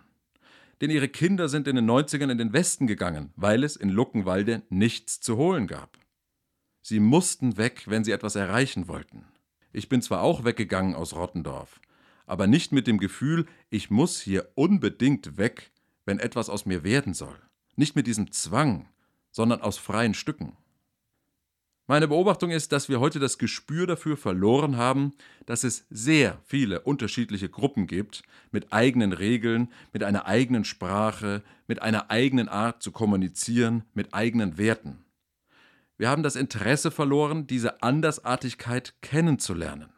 Denn 0.82 0.90
ihre 0.90 1.08
Kinder 1.08 1.48
sind 1.48 1.66
in 1.66 1.76
den 1.76 1.90
90ern 1.90 2.30
in 2.30 2.38
den 2.38 2.52
Westen 2.52 2.86
gegangen, 2.86 3.32
weil 3.36 3.64
es 3.64 3.74
in 3.74 3.88
Luckenwalde 3.88 4.62
nichts 4.68 5.18
zu 5.20 5.38
holen 5.38 5.66
gab. 5.66 5.96
Sie 6.82 7.00
mussten 7.00 7.56
weg, 7.56 7.84
wenn 7.86 8.04
sie 8.04 8.12
etwas 8.12 8.36
erreichen 8.36 8.86
wollten. 8.86 9.24
Ich 9.72 9.88
bin 9.88 10.02
zwar 10.02 10.20
auch 10.20 10.44
weggegangen 10.44 10.94
aus 10.94 11.16
Rottendorf, 11.16 11.80
aber 12.28 12.46
nicht 12.46 12.72
mit 12.72 12.86
dem 12.86 12.98
Gefühl, 12.98 13.46
ich 13.70 13.90
muss 13.90 14.20
hier 14.20 14.48
unbedingt 14.54 15.36
weg, 15.36 15.70
wenn 16.04 16.18
etwas 16.18 16.48
aus 16.48 16.66
mir 16.66 16.84
werden 16.84 17.14
soll. 17.14 17.36
Nicht 17.76 17.96
mit 17.96 18.06
diesem 18.06 18.32
Zwang, 18.32 18.88
sondern 19.30 19.60
aus 19.60 19.78
freien 19.78 20.14
Stücken. 20.14 20.56
Meine 21.90 22.06
Beobachtung 22.06 22.50
ist, 22.50 22.72
dass 22.72 22.90
wir 22.90 23.00
heute 23.00 23.18
das 23.18 23.38
Gespür 23.38 23.86
dafür 23.86 24.18
verloren 24.18 24.76
haben, 24.76 25.14
dass 25.46 25.64
es 25.64 25.86
sehr 25.88 26.38
viele 26.44 26.80
unterschiedliche 26.80 27.48
Gruppen 27.48 27.86
gibt, 27.86 28.24
mit 28.50 28.74
eigenen 28.74 29.14
Regeln, 29.14 29.72
mit 29.94 30.04
einer 30.04 30.26
eigenen 30.26 30.64
Sprache, 30.64 31.42
mit 31.66 31.80
einer 31.80 32.10
eigenen 32.10 32.50
Art 32.50 32.82
zu 32.82 32.92
kommunizieren, 32.92 33.84
mit 33.94 34.12
eigenen 34.12 34.58
Werten. 34.58 35.04
Wir 35.96 36.10
haben 36.10 36.22
das 36.22 36.36
Interesse 36.36 36.90
verloren, 36.90 37.46
diese 37.46 37.82
Andersartigkeit 37.82 38.94
kennenzulernen. 39.00 39.88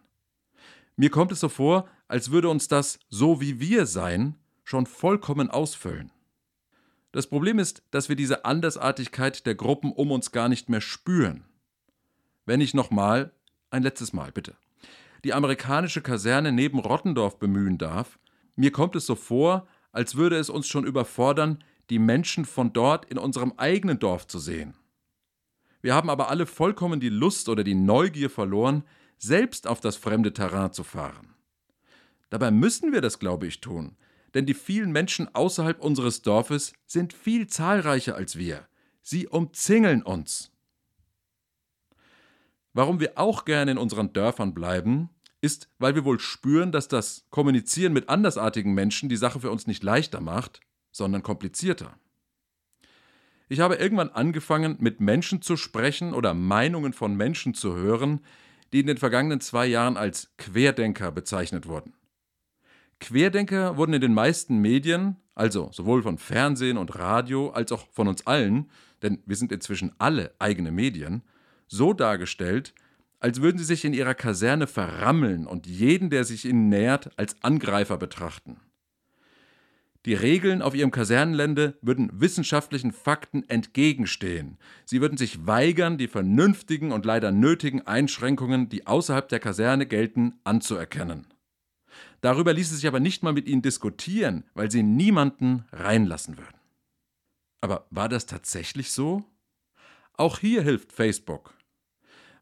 Mir 1.01 1.09
kommt 1.09 1.33
es 1.33 1.41
so 1.41 1.49
vor, 1.49 1.89
als 2.09 2.31
würde 2.31 2.51
uns 2.51 2.69
das 2.69 2.99
so 3.09 3.41
wie 3.41 3.59
wir 3.59 3.87
sein 3.87 4.37
schon 4.65 4.85
vollkommen 4.85 5.49
ausfüllen. 5.49 6.13
Das 7.11 7.27
Problem 7.27 7.59
ist, 7.59 7.83
dass 7.91 8.11
wir 8.11 8.17
diese 8.17 8.45
Andersartigkeit 8.45 9.47
der 9.47 9.55
Gruppen 9.55 9.93
um 9.93 10.11
uns 10.11 10.31
gar 10.31 10.51
nicht 10.51 10.69
mehr 10.69 10.83
spüren. 10.83 11.47
Wenn 12.45 12.61
ich 12.61 12.75
nochmal, 12.75 13.33
ein 13.71 13.83
letztes 13.83 14.13
Mal 14.13 14.31
bitte, 14.31 14.59
die 15.25 15.33
amerikanische 15.33 16.03
Kaserne 16.03 16.53
neben 16.53 16.79
Rottendorf 16.81 17.39
bemühen 17.39 17.79
darf, 17.79 18.19
mir 18.55 18.71
kommt 18.71 18.95
es 18.95 19.07
so 19.07 19.15
vor, 19.15 19.67
als 19.93 20.17
würde 20.17 20.37
es 20.37 20.51
uns 20.51 20.69
schon 20.69 20.85
überfordern, 20.85 21.65
die 21.89 21.99
Menschen 21.99 22.45
von 22.45 22.75
dort 22.75 23.07
in 23.07 23.17
unserem 23.17 23.55
eigenen 23.57 23.99
Dorf 23.99 24.27
zu 24.27 24.39
sehen. 24.39 24.75
Wir 25.81 25.95
haben 25.95 26.11
aber 26.11 26.29
alle 26.29 26.45
vollkommen 26.45 27.01
die 27.01 27.09
Lust 27.09 27.49
oder 27.49 27.65
die 27.65 27.75
Neugier 27.75 28.29
verloren, 28.29 28.85
selbst 29.21 29.67
auf 29.67 29.81
das 29.81 29.97
fremde 29.97 30.33
Terrain 30.33 30.73
zu 30.73 30.83
fahren. 30.83 31.35
Dabei 32.31 32.51
müssen 32.51 32.93
wir 32.93 33.01
das, 33.01 33.19
glaube 33.19 33.47
ich, 33.47 33.61
tun, 33.61 33.97
denn 34.35 34.47
die 34.47 34.55
vielen 34.55 34.93
Menschen 34.93 35.33
außerhalb 35.35 35.81
unseres 35.81 36.23
Dorfes 36.23 36.73
sind 36.87 37.13
viel 37.13 37.47
zahlreicher 37.47 38.17
als 38.17 38.37
wir. 38.37 38.67
Sie 39.03 39.27
umzingeln 39.27 40.03
uns. 40.03 40.51
Warum 42.73 43.01
wir 43.01 43.19
auch 43.19 43.45
gerne 43.45 43.73
in 43.73 43.79
unseren 43.79 44.13
Dörfern 44.13 44.55
bleiben, 44.55 45.11
ist, 45.41 45.69
weil 45.79 45.95
wir 45.95 46.05
wohl 46.05 46.21
spüren, 46.21 46.71
dass 46.71 46.87
das 46.87 47.27
Kommunizieren 47.31 47.93
mit 47.93 48.09
andersartigen 48.09 48.75
Menschen 48.75 49.09
die 49.09 49.17
Sache 49.17 49.41
für 49.41 49.51
uns 49.51 49.67
nicht 49.67 49.83
leichter 49.83 50.21
macht, 50.21 50.61
sondern 50.93 51.23
komplizierter. 51.23 51.99
Ich 53.49 53.59
habe 53.59 53.77
irgendwann 53.77 54.11
angefangen, 54.11 54.77
mit 54.79 55.01
Menschen 55.01 55.43
zu 55.43 55.57
sprechen 55.57 56.15
oder 56.15 56.35
Meinungen 56.35 56.93
von 56.93 57.17
Menschen 57.17 57.55
zu 57.55 57.75
hören, 57.75 58.21
die 58.73 58.81
in 58.81 58.87
den 58.87 58.99
vergangenen 58.99 59.41
zwei 59.41 59.67
Jahren 59.67 59.97
als 59.97 60.33
Querdenker 60.39 61.11
bezeichnet 61.11 61.67
wurden. 61.67 61.95
Querdenker 63.01 63.77
wurden 63.77 63.95
in 63.95 64.01
den 64.01 64.15
meisten 64.15 64.59
Medien, 64.59 65.17
also 65.35 65.71
sowohl 65.73 66.03
von 66.03 66.19
Fernsehen 66.19 66.77
und 66.77 66.99
Radio 66.99 67.51
als 67.51 67.73
auch 67.73 67.87
von 67.91 68.09
uns 68.09 68.27
allen, 68.27 68.71
denn 69.03 69.23
wir 69.25 69.37
sind 69.37 69.53
inzwischen 69.53 69.93
alle 69.99 70.35
eigene 70.39 70.71
Medien, 70.71 71.23
so 71.67 71.93
dargestellt, 71.93 72.75
als 73.19 73.41
würden 73.41 73.59
sie 73.59 73.65
sich 73.65 73.85
in 73.85 73.95
ihrer 73.95 74.15
Kaserne 74.15 74.67
verrammeln 74.67 75.47
und 75.47 75.67
jeden, 75.67 76.11
der 76.11 76.25
sich 76.25 76.45
ihnen 76.45 76.69
nähert, 76.69 77.11
als 77.19 77.37
Angreifer 77.43 77.97
betrachten. 77.97 78.59
Die 80.07 80.15
Regeln 80.15 80.63
auf 80.63 80.75
ihrem 80.75 80.91
Kasernenlände 80.91 81.79
würden 81.83 82.11
wissenschaftlichen 82.15 82.93
Fakten 82.93 83.47
entgegenstehen. 83.51 84.57
Sie 84.87 85.03
würden 85.03 85.19
sich 85.19 85.47
weigern, 85.47 85.99
die 85.99 86.09
vernünftigen 86.09 86.91
und 86.91 87.05
leider 87.05 87.33
nötigen 87.33 87.87
Einschränkungen, 87.87 88.71
die 88.71 88.87
außerhalb 88.87 89.29
der 89.29 89.41
Kaserne 89.41 89.87
gelten, 89.87 90.41
anzuerkennen. 90.43 91.27
Darüber 92.23 92.55
ließe 92.55 92.75
sich 92.75 92.87
aber 92.87 93.01
nicht 93.01 93.23
mal 93.23 93.35
mit 93.35 93.47
ihnen 93.47 93.61
diskutieren, 93.61 94.45
weil 94.55 94.71
sie 94.71 94.83
niemanden 94.83 95.65
reinlassen 95.71 96.39
würden. 96.39 96.59
Aber 97.61 97.87
war 97.91 98.09
das 98.09 98.25
tatsächlich 98.25 98.93
so? 98.93 99.25
Auch 100.15 100.39
hier 100.39 100.63
hilft 100.63 100.93
Facebook. 100.93 101.55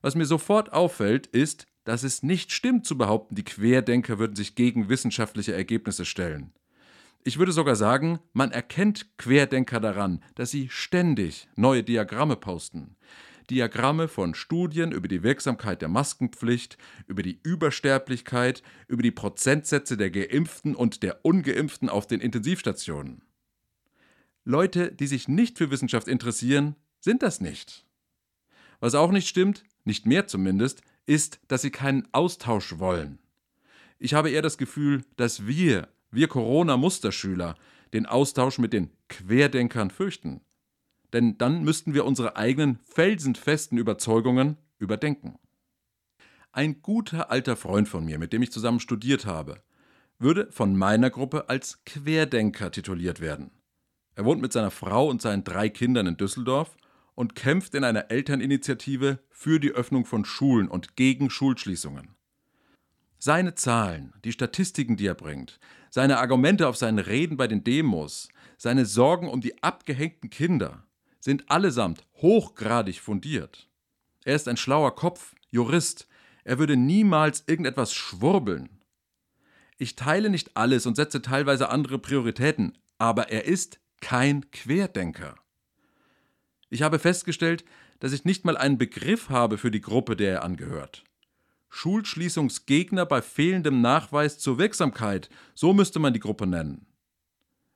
Was 0.00 0.14
mir 0.14 0.26
sofort 0.26 0.72
auffällt, 0.72 1.26
ist, 1.26 1.66
dass 1.82 2.04
es 2.04 2.22
nicht 2.22 2.52
stimmt 2.52 2.86
zu 2.86 2.96
behaupten, 2.96 3.34
die 3.34 3.44
Querdenker 3.44 4.18
würden 4.20 4.36
sich 4.36 4.54
gegen 4.54 4.88
wissenschaftliche 4.88 5.54
Ergebnisse 5.54 6.04
stellen. 6.04 6.52
Ich 7.28 7.38
würde 7.38 7.52
sogar 7.52 7.76
sagen, 7.76 8.20
man 8.32 8.52
erkennt 8.52 9.18
Querdenker 9.18 9.80
daran, 9.80 10.22
dass 10.34 10.50
sie 10.50 10.70
ständig 10.70 11.46
neue 11.56 11.84
Diagramme 11.84 12.36
posten. 12.36 12.96
Diagramme 13.50 14.08
von 14.08 14.34
Studien 14.34 14.92
über 14.92 15.08
die 15.08 15.22
Wirksamkeit 15.22 15.82
der 15.82 15.90
Maskenpflicht, 15.90 16.78
über 17.06 17.22
die 17.22 17.38
Übersterblichkeit, 17.42 18.62
über 18.86 19.02
die 19.02 19.10
Prozentsätze 19.10 19.98
der 19.98 20.10
Geimpften 20.10 20.74
und 20.74 21.02
der 21.02 21.22
Ungeimpften 21.22 21.90
auf 21.90 22.06
den 22.06 22.20
Intensivstationen. 22.20 23.20
Leute, 24.46 24.90
die 24.90 25.06
sich 25.06 25.28
nicht 25.28 25.58
für 25.58 25.70
Wissenschaft 25.70 26.08
interessieren, 26.08 26.76
sind 26.98 27.22
das 27.22 27.42
nicht. 27.42 27.84
Was 28.80 28.94
auch 28.94 29.12
nicht 29.12 29.28
stimmt, 29.28 29.64
nicht 29.84 30.06
mehr 30.06 30.26
zumindest, 30.28 30.80
ist, 31.04 31.40
dass 31.46 31.60
sie 31.60 31.70
keinen 31.70 32.08
Austausch 32.12 32.78
wollen. 32.78 33.18
Ich 33.98 34.14
habe 34.14 34.30
eher 34.30 34.40
das 34.40 34.56
Gefühl, 34.56 35.04
dass 35.16 35.46
wir, 35.46 35.88
wir 36.10 36.28
Corona-Musterschüler, 36.28 37.54
den 37.92 38.06
Austausch 38.06 38.58
mit 38.58 38.72
den 38.72 38.90
Querdenkern 39.08 39.90
fürchten 39.90 40.40
denn 41.12 41.38
dann 41.38 41.62
müssten 41.62 41.94
wir 41.94 42.04
unsere 42.04 42.36
eigenen 42.36 42.78
felsenfesten 42.84 43.78
Überzeugungen 43.78 44.56
überdenken. 44.78 45.38
Ein 46.52 46.82
guter 46.82 47.30
alter 47.30 47.56
Freund 47.56 47.88
von 47.88 48.04
mir, 48.04 48.18
mit 48.18 48.32
dem 48.32 48.42
ich 48.42 48.52
zusammen 48.52 48.80
studiert 48.80 49.26
habe, 49.26 49.62
würde 50.18 50.50
von 50.50 50.76
meiner 50.76 51.10
Gruppe 51.10 51.48
als 51.48 51.84
Querdenker 51.84 52.70
tituliert 52.70 53.20
werden. 53.20 53.50
Er 54.14 54.24
wohnt 54.24 54.42
mit 54.42 54.52
seiner 54.52 54.72
Frau 54.72 55.08
und 55.08 55.22
seinen 55.22 55.44
drei 55.44 55.68
Kindern 55.68 56.06
in 56.06 56.16
Düsseldorf 56.16 56.76
und 57.14 57.34
kämpft 57.34 57.74
in 57.74 57.84
einer 57.84 58.10
Elterninitiative 58.10 59.20
für 59.30 59.60
die 59.60 59.70
Öffnung 59.70 60.04
von 60.04 60.24
Schulen 60.24 60.68
und 60.68 60.96
gegen 60.96 61.30
Schulschließungen. 61.30 62.16
Seine 63.20 63.54
Zahlen, 63.54 64.12
die 64.24 64.32
Statistiken, 64.32 64.96
die 64.96 65.06
er 65.06 65.14
bringt, 65.14 65.60
seine 65.90 66.18
Argumente 66.18 66.68
auf 66.68 66.76
seinen 66.76 66.98
Reden 66.98 67.36
bei 67.36 67.46
den 67.46 67.64
Demos, 67.64 68.28
seine 68.56 68.86
Sorgen 68.86 69.28
um 69.28 69.40
die 69.40 69.62
abgehängten 69.62 70.30
Kinder, 70.30 70.84
sind 71.20 71.50
allesamt 71.50 72.04
hochgradig 72.14 73.00
fundiert. 73.00 73.68
Er 74.24 74.34
ist 74.34 74.48
ein 74.48 74.56
schlauer 74.56 74.94
Kopf, 74.94 75.34
Jurist, 75.50 76.08
er 76.44 76.58
würde 76.58 76.76
niemals 76.76 77.44
irgendetwas 77.46 77.92
schwurbeln. 77.92 78.70
Ich 79.76 79.96
teile 79.96 80.30
nicht 80.30 80.56
alles 80.56 80.86
und 80.86 80.96
setze 80.96 81.22
teilweise 81.22 81.68
andere 81.70 81.98
Prioritäten, 81.98 82.76
aber 82.98 83.30
er 83.30 83.44
ist 83.44 83.80
kein 84.00 84.50
Querdenker. 84.50 85.36
Ich 86.70 86.82
habe 86.82 86.98
festgestellt, 86.98 87.64
dass 88.00 88.12
ich 88.12 88.24
nicht 88.24 88.44
mal 88.44 88.56
einen 88.56 88.78
Begriff 88.78 89.28
habe 89.28 89.58
für 89.58 89.70
die 89.70 89.80
Gruppe, 89.80 90.16
der 90.16 90.32
er 90.32 90.44
angehört. 90.44 91.04
Schulschließungsgegner 91.70 93.06
bei 93.06 93.22
fehlendem 93.22 93.80
Nachweis 93.80 94.38
zur 94.38 94.58
Wirksamkeit, 94.58 95.28
so 95.54 95.72
müsste 95.72 95.98
man 95.98 96.12
die 96.12 96.20
Gruppe 96.20 96.46
nennen. 96.46 96.86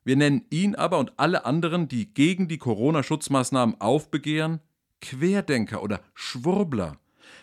Wir 0.04 0.16
nennen 0.16 0.44
ihn 0.50 0.74
aber 0.74 0.98
und 0.98 1.12
alle 1.18 1.44
anderen, 1.44 1.88
die 1.88 2.12
gegen 2.12 2.48
die 2.48 2.58
Corona-Schutzmaßnahmen 2.58 3.80
aufbegehren, 3.80 4.60
Querdenker 5.00 5.82
oder 5.82 6.00
Schwurbler. 6.14 6.98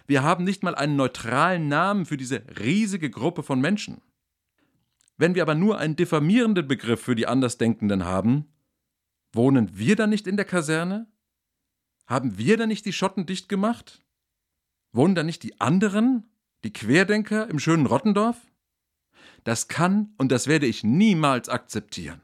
Wir 0.07 0.23
haben 0.23 0.43
nicht 0.43 0.63
mal 0.63 0.75
einen 0.75 0.95
neutralen 0.95 1.67
Namen 1.67 2.05
für 2.05 2.17
diese 2.17 2.43
riesige 2.59 3.09
Gruppe 3.09 3.43
von 3.43 3.62
Menschen. 3.62 4.01
Wenn 5.17 5.35
wir 5.35 5.41
aber 5.41 5.55
nur 5.55 5.77
einen 5.77 5.95
diffamierenden 5.95 6.67
Begriff 6.67 7.01
für 7.01 7.15
die 7.15 7.27
Andersdenkenden 7.27 8.05
haben, 8.05 8.45
wohnen 9.33 9.77
wir 9.77 9.95
dann 9.95 10.09
nicht 10.09 10.27
in 10.27 10.38
der 10.38 10.45
Kaserne? 10.45 11.07
Haben 12.07 12.38
wir 12.38 12.57
dann 12.57 12.69
nicht 12.69 12.85
die 12.85 12.93
Schotten 12.93 13.25
dicht 13.25 13.49
gemacht? 13.49 14.03
Wohnen 14.91 15.15
dann 15.15 15.27
nicht 15.27 15.43
die 15.43 15.59
anderen, 15.62 16.29
die 16.63 16.74
Querdenker 16.74 17.50
im 17.50 17.60
schönen 17.60 17.86
Rottendorf? 17.86 18.38
Das 19.43 19.67
kann 19.67 20.13
und 20.17 20.32
das 20.32 20.48
werde 20.48 20.65
ich 20.65 20.84
niemals 20.84 21.50
akzeptieren. 21.50 22.22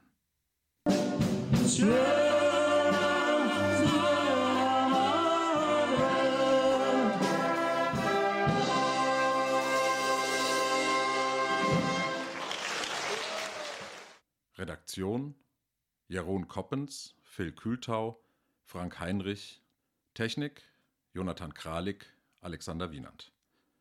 Redaktion 14.58 15.34
Jeroen 16.08 16.46
Koppens, 16.46 17.14
Phil 17.22 17.52
Kühltau, 17.52 18.22
Frank 18.64 19.00
Heinrich, 19.00 19.62
Technik 20.14 20.62
Jonathan 21.12 21.52
Kralik, 21.52 22.06
Alexander 22.40 22.92
Wienand. 22.92 23.35